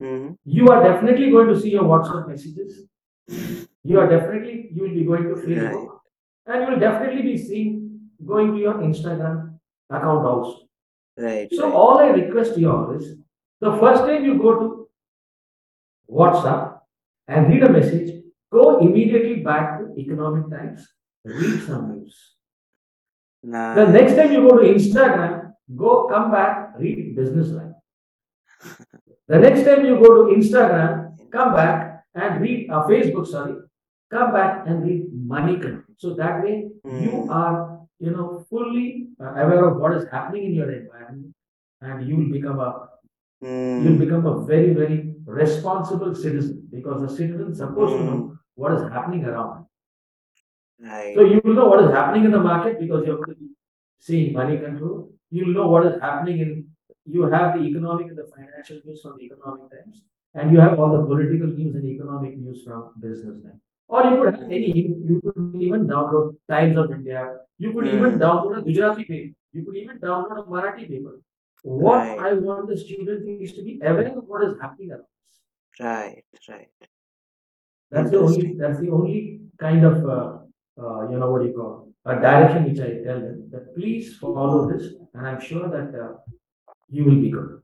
Hmm. 0.00 0.32
You 0.44 0.68
are 0.68 0.82
definitely 0.82 1.30
going 1.30 1.48
to 1.48 1.60
see 1.60 1.70
your 1.70 1.84
WhatsApp 1.84 2.28
messages. 2.28 2.84
You 3.82 4.00
are 4.00 4.08
definitely, 4.08 4.70
you 4.72 4.82
will 4.82 4.94
be 4.94 5.04
going 5.04 5.24
to 5.24 5.34
Facebook. 5.34 5.98
And 6.46 6.62
you 6.62 6.70
will 6.70 6.80
definitely 6.80 7.22
be 7.22 7.36
seeing, 7.36 8.00
going 8.24 8.52
to 8.52 8.58
your 8.58 8.74
Instagram 8.74 9.58
account 9.90 10.26
also. 10.26 10.60
right 11.18 11.48
So 11.52 11.64
right 11.64 11.74
all 11.74 11.98
I 11.98 12.08
request 12.08 12.56
you 12.58 12.70
all 12.70 12.90
is, 12.92 13.16
the 13.60 13.76
first 13.78 14.02
time 14.02 14.24
you 14.24 14.38
go 14.38 14.58
to 14.58 14.75
WhatsApp 16.10 16.80
and 17.28 17.48
read 17.48 17.62
a 17.64 17.72
message, 17.72 18.22
go 18.52 18.78
immediately 18.80 19.42
back 19.42 19.78
to 19.80 19.94
economic 19.98 20.50
times, 20.50 20.86
read 21.24 21.62
some 21.62 21.90
news. 21.92 22.36
The 23.74 23.86
next 23.86 24.14
time 24.16 24.32
you 24.32 24.48
go 24.48 24.58
to 24.58 24.64
Instagram, 24.64 25.52
go 25.76 26.08
come 26.08 26.30
back, 26.30 26.74
read 26.78 27.14
business 27.16 27.48
line. 27.50 27.74
The 29.28 29.38
next 29.38 29.64
time 29.64 29.84
you 29.84 29.98
go 29.98 30.10
to 30.26 30.34
Instagram, 30.36 31.16
come 31.30 31.54
back 31.54 32.04
and 32.14 32.40
read 32.40 32.70
uh, 32.70 32.86
Facebook, 32.86 33.26
sorry, 33.26 33.54
come 34.10 34.32
back 34.32 34.66
and 34.66 34.84
read 34.84 35.06
money 35.12 35.54
control. 35.58 35.82
So 35.98 36.14
that 36.14 36.42
way 36.42 36.70
you 36.90 37.12
Mm, 37.12 37.30
are, 37.30 37.80
you 37.98 38.10
know, 38.12 38.44
fully 38.48 39.08
uh, 39.20 39.32
aware 39.42 39.68
of 39.68 39.78
what 39.78 39.92
is 39.96 40.06
happening 40.10 40.44
in 40.46 40.54
your 40.54 40.70
environment, 40.70 41.34
and 41.80 42.08
you 42.08 42.16
will 42.16 42.30
become 42.30 42.60
a 42.60 42.88
mm, 43.42 43.98
become 43.98 44.26
a 44.26 44.44
very 44.44 44.72
very 44.74 45.14
responsible 45.26 46.14
citizen 46.14 46.68
because 46.70 47.02
the 47.02 47.08
citizen 47.16 47.50
is 47.52 47.58
supposed 47.58 47.96
to 47.98 48.04
know 48.04 48.18
mm, 48.18 48.38
what 48.54 48.72
is 48.72 48.82
happening 48.92 49.24
around. 49.24 49.66
right. 50.80 51.16
So 51.16 51.24
you 51.24 51.40
will 51.44 51.54
know 51.54 51.66
what 51.68 51.82
is 51.84 51.90
happening 51.90 52.24
in 52.24 52.30
the 52.30 52.40
market 52.40 52.78
because 52.80 53.06
you're 53.06 53.16
going 53.16 53.30
to 53.30 53.34
be 53.36 53.50
seeing 53.98 54.32
money 54.32 54.58
control. 54.58 55.10
You 55.30 55.46
will 55.46 55.54
know 55.54 55.68
what 55.68 55.86
is 55.86 56.00
happening 56.00 56.38
in, 56.40 56.66
you 57.04 57.22
have 57.22 57.54
the 57.58 57.64
economic 57.64 58.08
and 58.08 58.18
the 58.18 58.26
financial 58.36 58.80
news 58.84 59.00
from 59.02 59.16
the 59.18 59.24
economic 59.24 59.70
times. 59.70 60.02
And 60.34 60.52
you 60.52 60.60
have 60.60 60.78
all 60.78 60.92
the 60.96 61.04
political 61.04 61.46
news 61.48 61.74
and 61.74 61.84
economic 61.86 62.36
news 62.36 62.62
from 62.64 62.92
business 63.00 63.42
time. 63.42 63.60
Or 63.88 64.04
you 64.04 64.16
could 64.22 64.34
have 64.34 64.42
any, 64.50 64.72
you 65.08 65.20
could 65.24 65.62
even 65.62 65.86
download 65.86 66.36
Times 66.50 66.76
of 66.76 66.90
India. 66.92 67.38
You 67.58 67.72
could 67.72 67.88
even 67.88 68.12
Mm, 68.12 68.18
download 68.18 68.58
a 68.58 68.62
Gujarati 68.62 69.04
paper. 69.04 69.34
You 69.52 69.64
could 69.64 69.76
even 69.76 69.98
download 69.98 70.40
a 70.40 70.42
Marathi 70.42 70.88
paper. 70.88 71.20
What 71.66 71.96
right, 71.96 72.18
I 72.20 72.32
want 72.34 72.68
the 72.68 72.76
student 72.76 73.28
is 73.28 73.52
to 73.54 73.62
be 73.64 73.80
aware 73.82 74.16
of 74.16 74.24
what 74.28 74.44
is 74.44 74.54
happening 74.62 74.92
around 74.92 75.00
us. 75.00 75.80
right, 75.80 76.22
right. 76.48 76.68
That's 77.90 78.10
the 78.12 78.18
only, 78.18 78.54
that's 78.56 78.78
the 78.78 78.90
only 78.90 79.40
kind 79.58 79.84
of, 79.84 79.96
uh, 80.04 80.38
uh, 80.80 81.10
you 81.10 81.18
know, 81.18 81.28
what 81.32 81.42
do 81.42 81.48
you 81.48 81.54
call, 81.54 81.92
a 82.04 82.14
direction 82.20 82.66
which 82.66 82.78
I 82.78 83.02
tell 83.04 83.18
them, 83.20 83.48
that 83.50 83.74
please 83.74 84.16
follow 84.16 84.70
this, 84.70 84.92
and 85.14 85.26
I'm 85.26 85.40
sure 85.40 85.68
that, 85.68 85.98
uh, 85.98 86.12
you 86.88 87.04
will 87.04 87.20
be 87.20 87.30
good. 87.30 87.60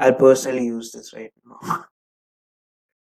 I'll 0.00 0.14
personally 0.14 0.66
use 0.66 0.90
this 0.90 1.14
right 1.14 1.32
now. 1.46 1.84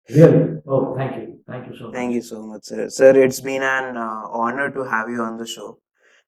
Really? 0.09 0.61
Oh, 0.65 0.95
thank 0.95 1.17
you, 1.17 1.41
thank 1.45 1.67
you 1.67 1.75
so 1.77 1.91
Thank 1.91 2.11
much. 2.11 2.15
you 2.15 2.21
so 2.21 2.47
much, 2.47 2.63
sir. 2.63 2.87
Sir, 2.87 3.21
it's 3.21 3.41
been 3.41 3.61
an 3.61 3.97
uh, 3.97 4.21
honor 4.31 4.71
to 4.71 4.85
have 4.85 5.09
you 5.09 5.21
on 5.21 5.35
the 5.37 5.45
show. 5.45 5.79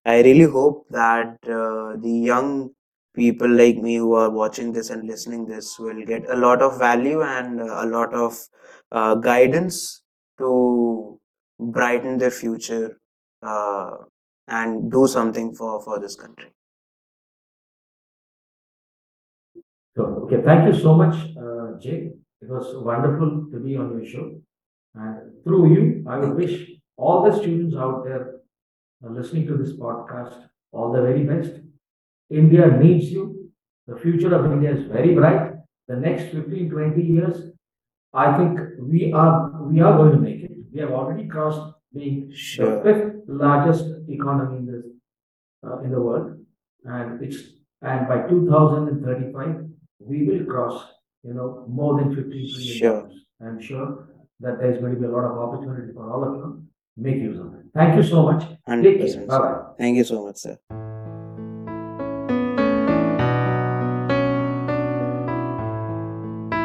I 0.05 0.21
really 0.21 0.43
hope 0.43 0.87
that 0.89 1.37
uh, 1.45 1.95
the 1.95 2.11
young 2.11 2.71
people 3.19 3.49
like 3.61 3.77
me 3.77 3.95
who 3.95 4.13
are 4.13 4.29
watching 4.29 4.71
this 4.73 4.89
and 4.89 5.07
listening 5.07 5.45
this 5.47 5.77
will 5.79 6.03
get 6.05 6.29
a 6.29 6.35
lot 6.45 6.61
of 6.61 6.79
value 6.79 7.21
and 7.23 7.61
uh, 7.61 7.85
a 7.85 7.87
lot 7.87 8.13
of 8.13 8.39
uh, 8.91 9.15
guidance 9.15 10.01
to 10.39 11.19
brighten 11.59 12.17
their 12.17 12.31
future 12.31 12.99
uh, 13.43 13.91
and 14.47 14.91
do 14.91 15.07
something 15.07 15.53
for 15.55 15.81
for 15.83 15.99
this 15.99 16.15
country. 16.15 16.51
Okay, 19.97 20.41
thank 20.43 20.73
you 20.73 20.79
so 20.79 20.93
much, 20.93 21.15
uh, 21.37 21.77
Jay. 21.79 22.11
It 22.41 22.49
was 22.49 22.67
wonderful 22.85 23.47
to 23.51 23.59
be 23.59 23.75
on 23.75 23.91
your 23.91 24.05
show. 24.05 24.39
And 24.95 25.43
through 25.43 25.73
you, 25.73 26.05
I 26.07 26.17
would 26.19 26.35
wish 26.35 26.69
all 26.97 27.23
the 27.23 27.37
students 27.37 27.75
out 27.75 28.03
there 28.05 28.39
uh, 29.03 29.09
listening 29.09 29.47
to 29.47 29.57
this 29.57 29.73
podcast 29.73 30.35
all 30.71 30.91
the 30.93 31.01
very 31.01 31.23
best. 31.23 31.53
India 32.29 32.67
needs 32.77 33.11
you. 33.11 33.49
The 33.87 33.97
future 33.97 34.33
of 34.35 34.51
India 34.51 34.71
is 34.75 34.85
very 34.87 35.15
bright. 35.15 35.53
The 35.87 35.95
next 35.95 36.31
15, 36.31 36.69
20 36.69 37.01
years, 37.01 37.51
I 38.13 38.37
think 38.37 38.59
we 38.79 39.11
are 39.13 39.63
we 39.63 39.81
are 39.81 39.97
going 39.97 40.11
to 40.11 40.17
make 40.17 40.43
it. 40.43 40.51
We 40.73 40.79
have 40.81 40.91
already 40.91 41.27
crossed 41.27 41.73
being 41.93 42.29
the 42.29 42.81
fifth 42.83 43.23
largest 43.27 43.85
economy 44.07 44.57
in 44.59 44.65
this 44.67 44.85
uh, 45.65 45.79
in 45.79 45.91
the 45.91 45.99
world, 46.01 46.37
and 46.85 47.21
it's 47.23 47.37
and 47.81 48.07
by 48.07 48.27
2035 48.27 49.65
we 49.99 50.23
will 50.27 50.45
cross 50.45 50.85
you 51.23 51.33
know 51.33 51.65
more 51.67 51.99
than 51.99 52.15
15 52.15 52.29
trillion 52.29 52.77
Sure. 52.77 53.09
I'm 53.41 53.59
sure 53.61 54.09
that 54.41 54.59
there's 54.59 54.79
going 54.79 54.93
to 54.95 54.99
be 54.99 55.05
a 55.05 55.09
lot 55.09 55.25
of 55.25 55.37
opportunity 55.37 55.93
for 55.93 56.11
all 56.11 56.23
of 56.23 56.35
you. 56.37 56.63
Make 56.97 57.17
use 57.17 57.39
of 57.39 57.53
it. 57.53 57.65
Thank 57.73 57.95
you 57.95 58.03
so 58.03 58.23
much. 58.23 58.41
Take 58.67 58.99
care. 58.99 59.07
100%, 59.07 59.27
Bye 59.27 59.37
bye. 59.39 59.61
Thank 59.77 59.97
you 59.97 60.03
so 60.03 60.25
much, 60.25 60.37
sir. 60.37 60.57